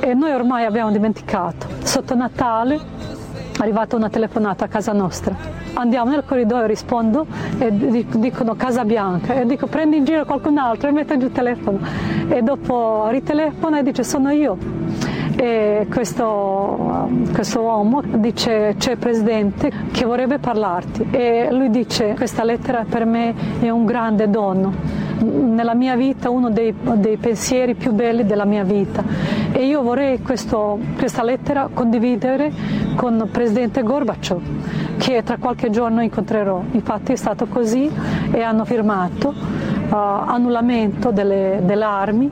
e 0.00 0.14
noi 0.14 0.32
ormai 0.32 0.64
abbiamo 0.64 0.90
dimenticato. 0.90 1.68
Sotto 1.82 2.14
Natale 2.14 2.80
arrivata 3.60 3.96
una 3.96 4.08
telefonata 4.08 4.64
a 4.64 4.68
casa 4.68 4.92
nostra. 4.92 5.34
Andiamo 5.74 6.10
nel 6.10 6.24
corridoio, 6.24 6.66
rispondo 6.66 7.26
e 7.58 7.70
dicono 7.70 8.54
Casa 8.54 8.84
Bianca 8.84 9.34
e 9.34 9.46
dico 9.46 9.66
prendi 9.66 9.98
in 9.98 10.04
giro 10.04 10.24
qualcun 10.24 10.58
altro 10.58 10.88
e 10.88 10.92
metto 10.92 11.16
giù 11.16 11.26
il 11.26 11.32
telefono 11.32 11.78
e 12.28 12.42
dopo 12.42 13.08
ritelefona 13.08 13.78
e 13.78 13.82
dice 13.82 14.02
sono 14.02 14.30
io. 14.30 14.56
E 15.36 15.86
questo, 15.88 17.08
questo 17.32 17.60
uomo 17.60 18.02
dice 18.02 18.74
c'è 18.78 18.92
il 18.92 18.98
presidente 18.98 19.70
che 19.92 20.04
vorrebbe 20.04 20.38
parlarti. 20.38 21.06
E 21.10 21.48
lui 21.50 21.70
dice 21.70 22.14
questa 22.14 22.44
lettera 22.44 22.84
per 22.88 23.04
me 23.04 23.34
è 23.60 23.70
un 23.70 23.84
grande 23.84 24.28
dono. 24.28 24.72
Nella 25.20 25.74
mia 25.74 25.96
vita 25.96 26.30
uno 26.30 26.50
dei, 26.50 26.74
dei, 26.94 27.16
pensieri 27.18 27.74
più 27.74 27.92
belli 27.92 28.24
della 28.24 28.44
mia 28.44 28.64
vita. 28.64 29.04
E 29.52 29.66
io 29.66 29.82
vorrei 29.82 30.20
questo, 30.22 30.78
questa 30.96 31.22
lettera 31.22 31.68
condividere 31.72 32.50
con 32.96 33.16
il 33.16 33.28
presidente 33.28 33.82
Gorbaciov 33.82 34.42
che 34.98 35.22
tra 35.22 35.38
qualche 35.38 35.70
giorno 35.70 36.02
incontrerò. 36.02 36.62
Infatti 36.72 37.12
è 37.12 37.16
stato 37.16 37.46
così 37.46 37.90
e 38.30 38.42
hanno 38.42 38.64
firmato 38.66 39.28
uh, 39.28 39.94
annullamento 39.94 41.10
delle, 41.10 41.60
delle 41.64 41.84
armi 41.84 42.30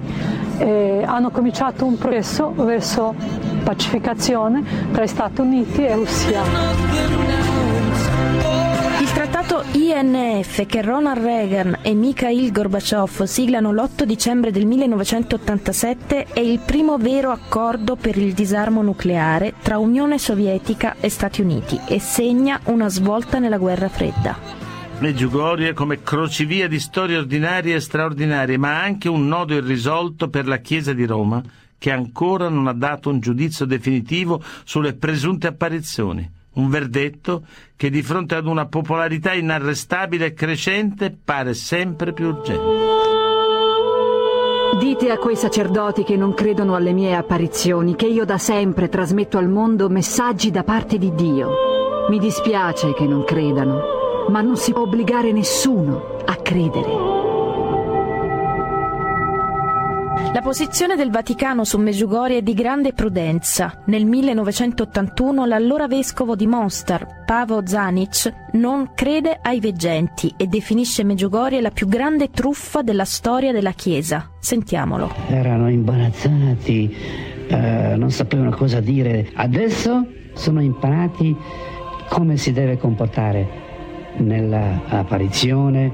e 0.59 1.03
hanno 1.05 1.31
cominciato 1.31 1.85
un 1.85 1.97
processo 1.97 2.53
verso 2.55 3.15
pacificazione 3.65 4.65
tra 4.93 5.07
Stati 5.07 5.41
Uniti 5.41 5.85
e 5.85 5.95
Russia. 5.95 7.29
trattato 9.19 9.65
INF 9.73 10.65
che 10.67 10.81
Ronald 10.81 11.21
Reagan 11.21 11.79
e 11.83 11.93
Mikhail 11.93 12.53
Gorbaciov 12.53 13.25
siglano 13.25 13.73
l'8 13.73 14.05
dicembre 14.05 14.53
del 14.53 14.65
1987 14.65 16.27
è 16.33 16.39
il 16.39 16.61
primo 16.61 16.99
vero 16.99 17.33
accordo 17.33 17.97
per 17.97 18.17
il 18.17 18.33
disarmo 18.33 18.81
nucleare 18.81 19.55
tra 19.61 19.79
Unione 19.79 20.19
Sovietica 20.19 20.95
e 21.01 21.09
Stati 21.09 21.41
Uniti 21.41 21.81
e 21.89 21.99
segna 21.99 22.61
una 22.67 22.89
svolta 22.89 23.41
nella 23.41 23.59
guerra 23.59 23.89
fredda. 23.89 24.58
Meggiugorie 25.01 25.73
come 25.75 26.03
crocevia 26.03 26.67
di 26.67 26.81
storie 26.81 27.19
ordinarie 27.19 27.77
e 27.77 27.81
straordinarie, 27.81 28.59
ma 28.59 28.83
anche 28.83 29.09
un 29.09 29.29
nodo 29.29 29.55
irrisolto 29.55 30.29
per 30.29 30.47
la 30.47 30.57
Chiesa 30.57 30.93
di 30.93 31.07
Roma, 31.07 31.43
che 31.79 31.93
ancora 31.93 32.49
non 32.49 32.67
ha 32.67 32.73
dato 32.73 33.09
un 33.09 33.21
giudizio 33.21 33.65
definitivo 33.65 34.43
sulle 34.65 34.95
presunte 34.95 35.47
apparizioni 35.47 36.37
un 36.59 36.69
verdetto 36.69 37.45
che 37.77 37.89
di 37.89 38.03
fronte 38.03 38.35
ad 38.35 38.47
una 38.47 38.67
popolarità 38.67 39.33
inarrestabile 39.33 40.27
e 40.27 40.35
crescente 40.35 41.17
pare 41.25 41.55
sempre 41.55 42.13
più 42.13 42.27
urgente. 42.29 42.97
Dite 44.79 45.11
a 45.11 45.19
quei 45.19 45.37
sacerdoti 45.37 46.05
che 46.05 46.17
non 46.17 46.35
credono 46.35 46.75
alle 46.75 46.93
mie 46.93 47.15
apparizioni 47.15 47.97
che 47.97 48.07
io 48.07 48.25
da 48.25 48.39
sempre 48.39 48.89
trasmetto 48.89 49.39
al 49.39 49.49
mondo 49.49 49.89
messaggi 49.89 50.51
da 50.51 50.63
parte 50.63 50.99
di 50.99 51.15
Dio. 51.15 51.51
Mi 52.11 52.19
dispiace 52.19 52.93
che 52.93 53.07
non 53.07 53.25
credano, 53.25 53.81
ma 54.29 54.41
non 54.41 54.57
si 54.57 54.73
può 54.73 54.83
obbligare 54.83 55.33
nessuno 55.33 56.17
a 56.25 56.37
credere. 56.37 57.27
La 60.31 60.43
posizione 60.43 60.95
del 60.95 61.11
Vaticano 61.11 61.65
su 61.65 61.79
Medjugorje 61.79 62.39
è 62.39 62.43
di 62.43 62.53
grande 62.53 62.93
prudenza. 62.93 63.83
Nel 63.87 64.05
1981 64.05 65.47
l'allora 65.47 65.89
vescovo 65.89 66.37
di 66.37 66.47
Mostar, 66.47 67.25
Pavo 67.25 67.67
Zanic, 67.67 68.51
non 68.53 68.93
crede 68.95 69.39
ai 69.41 69.59
veggenti 69.59 70.33
e 70.37 70.47
definisce 70.47 71.03
Medjugorje 71.03 71.61
la 71.63 71.71
più 71.71 71.89
grande 71.89 72.29
truffa 72.31 72.83
della 72.83 73.07
storia 73.07 73.53
della 73.53 73.73
Chiesa. 73.73 74.31
Sentiamolo. 74.39 75.13
Erano 75.29 75.71
imbarazzati, 75.71 76.95
eh, 77.49 77.95
non 77.97 78.11
sapevano 78.11 78.51
cosa 78.51 78.81
dire. 78.81 79.31
Adesso 79.33 80.07
sono 80.35 80.61
imparati 80.61 81.35
come 82.11 82.37
si 82.37 82.53
deve 82.53 82.77
comportare 82.77 83.67
nell'apparizione, 84.19 85.93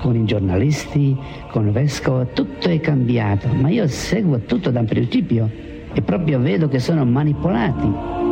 con 0.00 0.14
i 0.14 0.24
giornalisti, 0.24 1.16
con 1.50 1.66
il 1.66 1.72
vescovo, 1.72 2.26
tutto 2.32 2.68
è 2.68 2.80
cambiato, 2.80 3.48
ma 3.48 3.68
io 3.68 3.88
seguo 3.88 4.38
tutto 4.40 4.70
da 4.70 4.82
principio 4.82 5.50
e 5.92 6.02
proprio 6.02 6.38
vedo 6.38 6.68
che 6.68 6.78
sono 6.78 7.04
manipolati. 7.04 8.24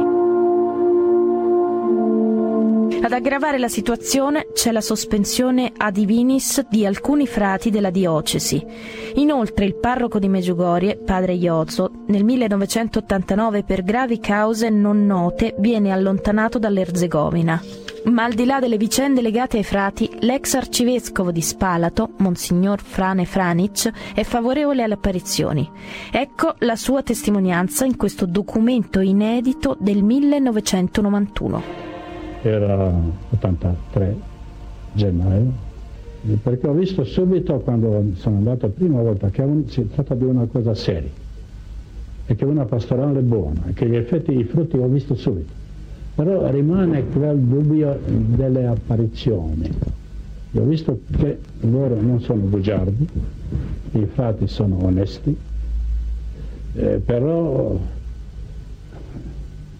Ad 3.04 3.12
aggravare 3.12 3.58
la 3.58 3.68
situazione 3.68 4.46
c'è 4.54 4.72
la 4.72 4.80
sospensione 4.80 5.72
a 5.76 5.90
divinis 5.90 6.66
di 6.70 6.86
alcuni 6.86 7.26
frati 7.26 7.68
della 7.68 7.90
diocesi. 7.90 8.64
Inoltre 9.16 9.66
il 9.66 9.74
parroco 9.74 10.18
di 10.18 10.28
Meggiugorie, 10.28 10.96
padre 10.96 11.34
Iozzo, 11.34 11.90
nel 12.06 12.24
1989 12.24 13.62
per 13.64 13.82
gravi 13.84 14.18
cause 14.20 14.70
non 14.70 15.04
note 15.04 15.54
viene 15.58 15.90
allontanato 15.90 16.58
dall'Erzegovina. 16.58 17.60
Ma 18.04 18.24
al 18.24 18.34
di 18.34 18.44
là 18.44 18.60
delle 18.60 18.76
vicende 18.76 19.22
legate 19.22 19.56
ai 19.56 19.64
frati, 19.64 20.10
l'ex 20.20 20.54
arcivescovo 20.54 21.32
di 21.32 21.40
Spalato, 21.40 22.10
Monsignor 22.18 22.80
Frane 22.80 23.24
Franic, 23.24 23.90
è 24.14 24.22
favorevole 24.22 24.82
alle 24.82 24.94
apparizioni. 24.94 25.68
Ecco 26.12 26.54
la 26.58 26.76
sua 26.76 27.02
testimonianza 27.02 27.84
in 27.84 27.96
questo 27.96 28.26
documento 28.26 29.00
inedito 29.00 29.76
del 29.80 30.02
1991 30.02 31.84
era 32.48 32.92
83 33.30 34.16
gennaio, 34.92 35.52
perché 36.42 36.66
ho 36.66 36.72
visto 36.72 37.04
subito 37.04 37.58
quando 37.60 38.04
sono 38.14 38.36
andato 38.36 38.66
la 38.66 38.72
prima 38.72 39.00
volta 39.00 39.30
che 39.30 39.44
si 39.66 39.88
tratta 39.88 40.14
di 40.14 40.24
una 40.24 40.46
cosa 40.46 40.74
seria 40.74 41.10
e 42.26 42.34
che 42.34 42.44
una 42.44 42.64
pastorale 42.64 43.20
buona 43.20 43.64
e 43.68 43.72
che 43.72 43.86
gli 43.86 43.96
effetti, 43.96 44.38
i 44.38 44.44
frutti 44.44 44.76
ho 44.76 44.86
visto 44.86 45.14
subito. 45.14 45.63
Però 46.14 46.50
rimane 46.50 47.04
quel 47.08 47.38
dubbio 47.38 47.98
delle 48.06 48.66
apparizioni. 48.66 49.68
Io 50.52 50.62
ho 50.62 50.64
visto 50.64 51.00
che 51.18 51.40
loro 51.60 52.00
non 52.00 52.20
sono 52.20 52.42
bugiardi, 52.42 53.08
i 53.92 54.06
frati 54.06 54.46
sono 54.46 54.84
onesti, 54.84 55.36
eh, 56.74 57.00
però 57.04 57.76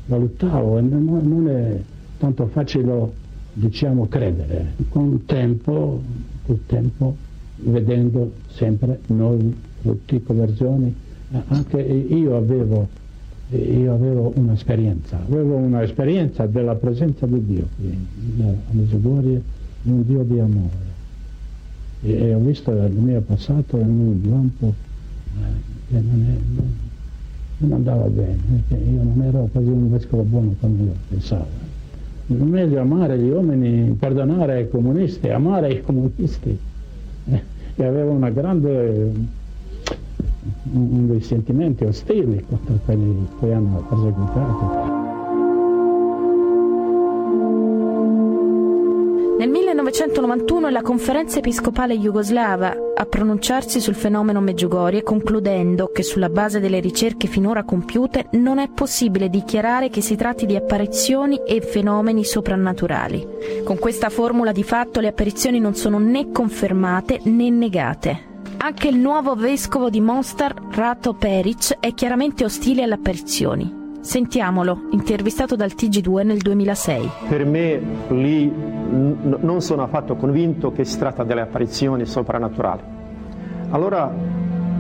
valutavo, 0.07 0.81
non, 0.81 1.21
non 1.23 1.49
è 1.49 1.81
tanto 2.19 2.47
facile 2.47 3.13
diciamo 3.53 4.09
credere. 4.09 4.75
Con 4.89 5.25
tempo, 5.27 6.03
col 6.45 6.61
tempo 6.67 7.17
vedendo 7.57 8.33
sempre 8.49 9.01
noi 9.07 9.57
tutti 9.83 10.23
conversioni, 10.23 10.95
anche 11.49 11.81
io 11.81 12.37
avevo, 12.37 12.89
io 13.57 13.95
avevo 13.95 14.33
un'esperienza, 14.37 15.19
avevo 15.19 15.57
un'esperienza 15.57 16.47
della 16.47 16.75
presenza 16.75 17.27
di 17.27 17.45
Dio 17.45 17.69
a 18.41 18.53
Medjugorje, 18.71 19.43
un 19.85 20.07
Dio 20.07 20.23
di 20.23 20.39
amore. 20.39 20.93
E, 22.03 22.13
e, 22.13 22.35
ho 22.35 22.39
visto 22.39 22.71
il 22.71 22.93
mio 22.93 23.21
passato 23.21 23.79
in 23.79 23.89
un 23.89 24.21
lampo 24.31 24.75
eh, 25.37 25.91
che 25.91 26.01
non, 26.01 26.27
è, 26.29 26.39
non, 26.55 26.73
non, 27.59 27.73
andava 27.73 28.07
bene, 28.07 28.39
perché 28.67 28.85
io 28.85 29.03
non 29.03 29.23
ero 29.23 29.49
quasi 29.51 29.69
un 29.69 29.91
vescovo 29.91 30.23
buono 30.23 30.55
come 30.61 30.83
io 30.83 30.93
pensavo. 31.09 31.63
Meglio 32.27 32.81
amare 32.81 33.19
gli 33.19 33.29
uomini, 33.29 33.91
perdonare 33.99 34.63
i 34.63 34.69
comunisti, 34.71 35.29
amare 35.29 35.73
i 35.73 35.83
comunisti, 35.83 36.59
che 37.75 37.85
avevano 37.85 38.17
una 38.17 38.31
grande, 38.31 39.13
dei 40.63 41.21
sentimenti 41.21 41.85
ostili 41.85 42.45
contro 42.49 42.79
quelli 42.85 43.29
che 43.41 43.53
hanno 43.53 43.85
perseguitato. 43.89 45.05
Nel 49.37 49.51
1991 49.51 50.69
è 50.69 50.71
la 50.71 50.81
conferenza 50.81 51.39
episcopale 51.39 51.99
jugoslava 51.99 52.77
a 52.95 53.05
pronunciarsi 53.05 53.81
sul 53.81 53.97
fenomeno 53.97 54.41
Meggiugorie 54.41 55.03
concludendo 55.03 55.91
che 55.93 56.05
sulla 56.05 56.29
base 56.29 56.61
delle 56.61 56.79
ricerche 56.79 57.27
finora 57.27 57.65
compiute 57.65 58.29
non 58.33 58.59
è 58.59 58.69
possibile 58.69 59.29
dichiarare 59.29 59.91
che 59.91 60.01
si 60.01 60.15
tratti 60.15 60.47
di 60.47 60.55
apparizioni 60.55 61.41
e 61.45 61.61
fenomeni 61.61 62.25
soprannaturali. 62.25 63.27
Con 63.65 63.77
questa 63.77 64.09
formula 64.09 64.53
di 64.53 64.63
fatto 64.63 65.01
le 65.01 65.09
apparizioni 65.09 65.59
non 65.59 65.75
sono 65.75 65.99
né 65.99 66.31
confermate 66.31 67.21
né 67.25 67.51
negate. 67.51 68.34
Anche 68.65 68.89
il 68.89 68.97
nuovo 68.97 69.35
vescovo 69.35 69.91
di 69.91 70.01
Mostar, 70.01 70.55
Rato 70.71 71.13
Peric, 71.13 71.77
è 71.81 71.93
chiaramente 71.93 72.45
ostile 72.45 72.83
alle 72.83 72.95
apparizioni. 72.95 73.99
Sentiamolo, 74.01 74.89
intervistato 74.93 75.55
dal 75.55 75.73
TG2 75.77 76.25
nel 76.25 76.39
2006. 76.39 77.11
Per 77.29 77.45
me 77.45 77.83
lì 78.09 78.47
n- 78.47 79.37
non 79.39 79.61
sono 79.61 79.83
affatto 79.83 80.17
convinto 80.17 80.73
che 80.73 80.87
si 80.87 80.97
tratta 80.99 81.25
delle 81.25 81.43
apparizioni 81.43 82.07
soprannaturali. 82.07 82.81
Allora 83.69 84.11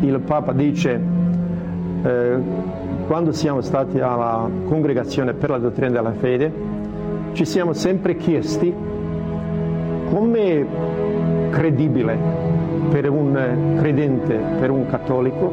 il 0.00 0.18
Papa 0.20 0.52
dice, 0.52 1.02
eh, 2.04 2.38
quando 3.06 3.32
siamo 3.32 3.60
stati 3.60 4.00
alla 4.00 4.48
congregazione 4.64 5.34
per 5.34 5.50
la 5.50 5.58
dottrina 5.58 5.90
della 5.90 6.14
fede, 6.14 6.50
ci 7.32 7.44
siamo 7.44 7.74
sempre 7.74 8.16
chiesti 8.16 8.74
come 10.08 10.66
credibile 11.50 12.53
per 12.90 13.08
un 13.08 13.76
credente, 13.78 14.34
per 14.58 14.70
un 14.70 14.86
cattolico, 14.86 15.52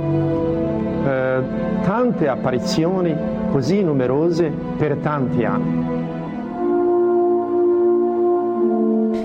eh, 1.05 1.41
tante 1.83 2.27
apparizioni 2.27 3.15
così 3.51 3.81
numerose 3.83 4.51
per 4.77 4.97
tanti 4.97 5.43
anni. 5.43 5.99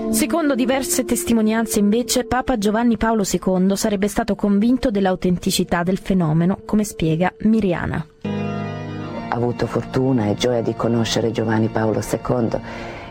Secondo 0.09 0.55
diverse 0.55 1.05
testimonianze 1.05 1.79
invece, 1.79 2.25
Papa 2.25 2.57
Giovanni 2.57 2.97
Paolo 2.97 3.23
II 3.23 3.75
sarebbe 3.75 4.07
stato 4.07 4.35
convinto 4.35 4.89
dell'autenticità 4.89 5.83
del 5.83 5.99
fenomeno, 5.99 6.59
come 6.65 6.83
spiega 6.83 7.31
Miriana. 7.41 8.05
Ho 8.23 9.35
avuto 9.35 9.67
fortuna 9.67 10.27
e 10.27 10.35
gioia 10.35 10.61
di 10.61 10.73
conoscere 10.73 11.31
Giovanni 11.31 11.67
Paolo 11.67 11.99
II 11.99 12.59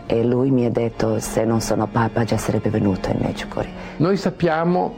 e 0.07 0.23
lui 0.23 0.49
mi 0.51 0.65
ha 0.65 0.71
detto 0.71 1.19
se 1.19 1.43
non 1.43 1.61
sono 1.61 1.85
Papa 1.85 2.23
già 2.23 2.37
sarebbe 2.37 2.69
venuto 2.69 3.09
in 3.11 3.17
Medjugorje. 3.19 3.69
Noi 3.97 4.15
sappiamo, 4.17 4.95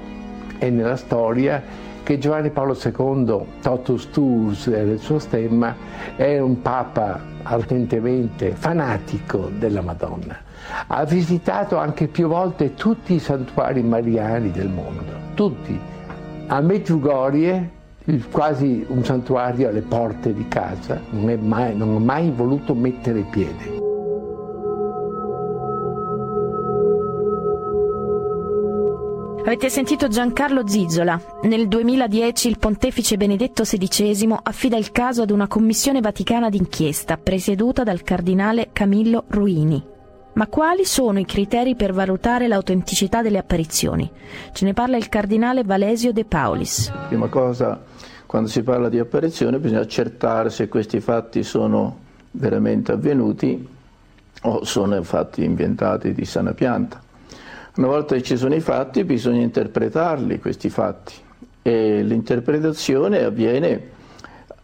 e 0.59 0.69
nella 0.69 0.95
storia, 0.95 1.61
che 2.03 2.17
Giovanni 2.17 2.49
Paolo 2.49 2.77
II, 2.81 3.45
totus 3.61 4.09
tuus 4.09 4.69
del 4.69 4.99
suo 4.99 5.19
stemma, 5.19 5.75
è 6.15 6.39
un 6.39 6.61
papa 6.61 7.21
ardentemente 7.43 8.51
fanatico 8.51 9.51
della 9.57 9.81
Madonna. 9.81 10.37
Ha 10.87 11.03
visitato 11.05 11.77
anche 11.77 12.07
più 12.07 12.27
volte 12.27 12.73
tutti 12.73 13.13
i 13.13 13.19
santuari 13.19 13.81
mariani 13.83 14.51
del 14.51 14.69
mondo, 14.69 15.13
tutti. 15.33 15.79
A 16.47 16.61
Medjugorje, 16.61 17.69
quasi 18.31 18.85
un 18.87 19.03
santuario 19.03 19.69
alle 19.69 19.81
porte 19.81 20.33
di 20.33 20.47
casa, 20.47 20.99
non, 21.11 21.39
mai, 21.41 21.75
non 21.75 21.95
ha 21.95 21.99
mai 21.99 22.31
voluto 22.31 22.73
mettere 22.73 23.21
piede. 23.21 23.78
Avete 29.49 29.71
sentito 29.71 30.07
Giancarlo 30.07 30.67
Zizzola. 30.67 31.19
Nel 31.45 31.67
2010 31.67 32.49
il 32.49 32.59
pontefice 32.59 33.17
Benedetto 33.17 33.63
XVI 33.63 34.37
affida 34.43 34.77
il 34.77 34.91
caso 34.91 35.23
ad 35.23 35.31
una 35.31 35.47
commissione 35.47 36.01
vaticana 36.01 36.49
d'inchiesta 36.49 37.17
presieduta 37.17 37.81
dal 37.81 38.03
cardinale 38.03 38.69
Camillo 38.71 39.23
Ruini. 39.27 39.83
Ma 40.33 40.45
quali 40.45 40.85
sono 40.85 41.17
i 41.17 41.25
criteri 41.25 41.75
per 41.75 41.93
valutare 41.93 42.47
l'autenticità 42.47 43.23
delle 43.23 43.39
apparizioni? 43.39 44.07
Ce 44.53 44.65
ne 44.65 44.73
parla 44.73 44.97
il 44.97 45.09
cardinale 45.09 45.63
Valesio 45.63 46.13
De 46.13 46.25
Paulis. 46.25 46.93
Prima 47.07 47.27
cosa, 47.27 47.81
quando 48.27 48.49
si 48.49 48.61
parla 48.61 48.87
di 48.87 48.99
apparizione, 48.99 49.57
bisogna 49.57 49.81
accertare 49.81 50.51
se 50.51 50.67
questi 50.67 50.99
fatti 50.99 51.41
sono 51.41 51.97
veramente 52.29 52.91
avvenuti 52.91 53.67
o 54.43 54.63
sono 54.63 55.01
fatti 55.01 55.43
inventati 55.43 56.13
di 56.13 56.25
sana 56.25 56.53
pianta. 56.53 57.07
Una 57.79 57.87
volta 57.87 58.15
che 58.15 58.23
ci 58.23 58.35
sono 58.35 58.53
i 58.55 58.59
fatti 58.59 59.05
bisogna 59.05 59.39
interpretarli 59.39 60.37
questi 60.39 60.69
fatti. 60.69 61.13
E 61.61 62.03
l'interpretazione 62.03 63.23
avviene 63.23 63.91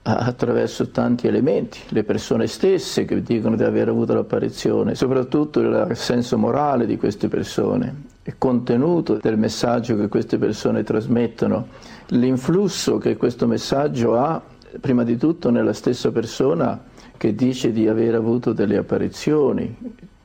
attraverso 0.01 0.89
tanti 0.89 1.25
elementi, 1.25 1.79
le 1.89 2.03
persone 2.03 2.47
stesse 2.47 3.05
che 3.05 3.21
dicono 3.21 3.55
di 3.55 3.63
aver 3.63 3.87
avuto 3.87 4.13
l'apparizione, 4.13 4.95
soprattutto 4.95 5.61
il 5.61 5.91
senso 5.93 6.37
morale 6.37 6.85
di 6.85 6.97
queste 6.97 7.29
persone. 7.29 8.03
Contenuto 8.37 9.17
del 9.21 9.37
messaggio 9.37 9.95
che 9.95 10.09
queste 10.09 10.37
persone 10.37 10.83
trasmettono, 10.83 11.67
l'influsso 12.07 12.97
che 12.97 13.15
questo 13.15 13.47
messaggio 13.47 14.17
ha 14.17 14.41
prima 14.81 15.05
di 15.05 15.15
tutto 15.15 15.49
nella 15.51 15.71
stessa 15.71 16.11
persona 16.11 16.83
che 17.15 17.33
dice 17.33 17.71
di 17.71 17.87
aver 17.87 18.15
avuto 18.15 18.51
delle 18.51 18.75
apparizioni. 18.75 19.73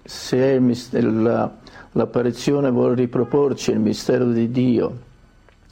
Se 0.02 0.58
la, 0.90 1.58
l'apparizione 1.92 2.70
vuole 2.70 2.94
riproporci 2.94 3.70
il 3.70 3.78
mistero 3.78 4.26
di 4.26 4.50
Dio, 4.50 5.08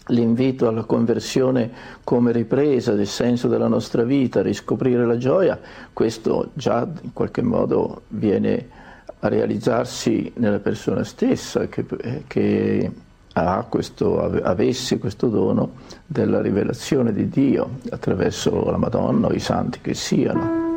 l'invito 0.08 0.68
alla 0.68 0.84
conversione 0.84 1.70
come 2.02 2.32
ripresa 2.32 2.94
del 2.94 3.06
senso 3.06 3.48
della 3.48 3.68
nostra 3.68 4.02
vita, 4.02 4.42
riscoprire 4.42 5.04
la 5.04 5.18
gioia, 5.18 5.58
questo 5.92 6.50
già 6.54 6.86
in 7.02 7.12
qualche 7.12 7.42
modo 7.42 8.02
viene 8.08 8.68
a 9.20 9.28
realizzarsi 9.28 10.32
nella 10.36 10.60
persona 10.60 11.02
stessa 11.04 11.66
che, 11.68 11.84
che 12.26 12.90
questo, 13.68 14.20
avesse 14.42 14.98
questo 14.98 15.28
dono 15.28 15.72
della 16.06 16.40
rivelazione 16.40 17.12
di 17.12 17.28
Dio 17.28 17.78
attraverso 17.90 18.70
la 18.70 18.76
Madonna 18.76 19.28
o 19.28 19.32
i 19.32 19.40
santi 19.40 19.80
che 19.80 19.94
siano. 19.94 20.67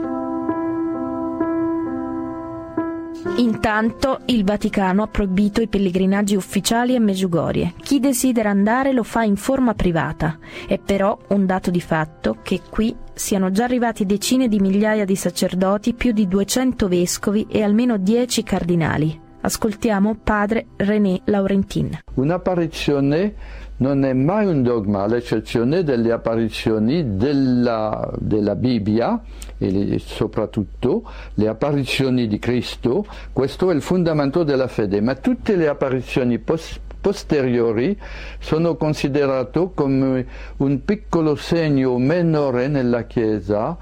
Intanto 3.37 4.19
il 4.25 4.43
Vaticano 4.43 5.03
ha 5.03 5.07
proibito 5.07 5.61
i 5.61 5.67
pellegrinaggi 5.67 6.35
ufficiali 6.35 6.95
a 6.95 6.99
Meggiugorie. 6.99 7.73
Chi 7.81 7.99
desidera 7.99 8.49
andare 8.49 8.93
lo 8.93 9.03
fa 9.03 9.23
in 9.23 9.35
forma 9.35 9.73
privata. 9.73 10.39
È 10.67 10.79
però 10.79 11.17
un 11.29 11.45
dato 11.45 11.69
di 11.69 11.81
fatto 11.81 12.37
che 12.41 12.61
qui 12.69 12.95
siano 13.13 13.51
già 13.51 13.65
arrivati 13.65 14.05
decine 14.05 14.47
di 14.47 14.59
migliaia 14.59 15.05
di 15.05 15.15
sacerdoti, 15.15 15.93
più 15.93 16.11
di 16.11 16.27
200 16.27 16.87
vescovi 16.87 17.45
e 17.49 17.61
almeno 17.61 17.97
10 17.97 18.43
cardinali. 18.43 19.19
Ascoltiamo 19.41 20.17
padre 20.23 20.67
René 20.77 21.21
Laurentin. 21.25 21.99
Un'apparizione 22.15 23.33
non 23.77 24.05
è 24.05 24.13
mai 24.13 24.45
un 24.45 24.61
dogma, 24.61 25.03
all'eccezione 25.03 25.83
delle 25.83 26.11
apparizioni 26.11 27.15
della, 27.15 28.11
della 28.19 28.55
Bibbia 28.55 29.19
e 29.61 29.99
soprattutto 29.99 31.03
le 31.35 31.47
apparizioni 31.47 32.27
di 32.27 32.39
Cristo. 32.39 33.05
Questo 33.31 33.69
è 33.69 33.75
il 33.75 33.81
fondamento 33.81 34.43
della 34.43 34.67
fede, 34.67 35.01
ma 35.01 35.15
tutte 35.15 35.55
le 35.55 35.67
apparizioni 35.67 36.39
post 36.39 36.79
posteriori 37.01 37.99
sono 38.39 38.75
considerate 38.75 39.71
come 39.73 40.25
un 40.57 40.85
piccolo 40.85 41.35
segno 41.35 41.97
minore 41.97 42.67
nella 42.67 43.05
Chiesa 43.05 43.75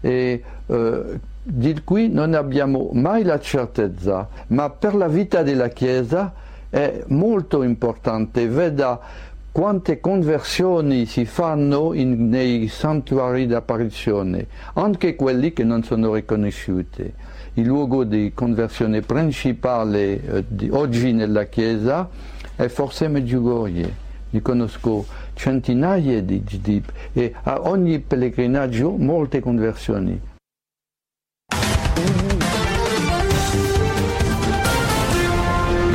e 0.00 0.42
eh, 0.66 1.20
di 1.42 1.80
cui 1.82 2.10
non 2.10 2.34
abbiamo 2.34 2.90
mai 2.92 3.22
la 3.22 3.40
certezza, 3.40 4.28
ma 4.48 4.68
per 4.68 4.94
la 4.94 5.08
vita 5.08 5.42
della 5.42 5.68
Chiesa 5.68 6.32
è 6.68 7.04
molto 7.06 7.62
importante. 7.62 8.46
Veda 8.46 9.00
quante 9.56 10.00
conversioni 10.00 11.06
si 11.06 11.24
fanno 11.24 11.94
in, 11.94 12.28
nei 12.28 12.68
santuari 12.68 13.46
d'apparizione, 13.46 14.48
anche 14.74 15.14
quelli 15.14 15.54
che 15.54 15.64
non 15.64 15.82
sono 15.82 16.12
riconosciuti. 16.12 17.10
Il 17.54 17.64
luogo 17.64 18.04
di 18.04 18.32
conversione 18.34 19.00
principale 19.00 20.22
eh, 20.22 20.44
di 20.46 20.68
oggi 20.70 21.12
nella 21.12 21.44
Chiesa 21.44 22.06
è 22.54 22.68
forse 22.68 23.08
Medjugorje. 23.08 23.94
Ne 24.28 24.42
conosco 24.42 25.06
centinaia 25.32 26.20
di, 26.20 26.44
di, 26.44 26.82
e 27.14 27.32
a 27.44 27.62
ogni 27.62 27.98
pellegrinaggio 28.00 28.90
molte 28.90 29.40
conversioni. 29.40 30.20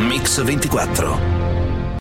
Mix 0.07 0.41
24 0.41 1.40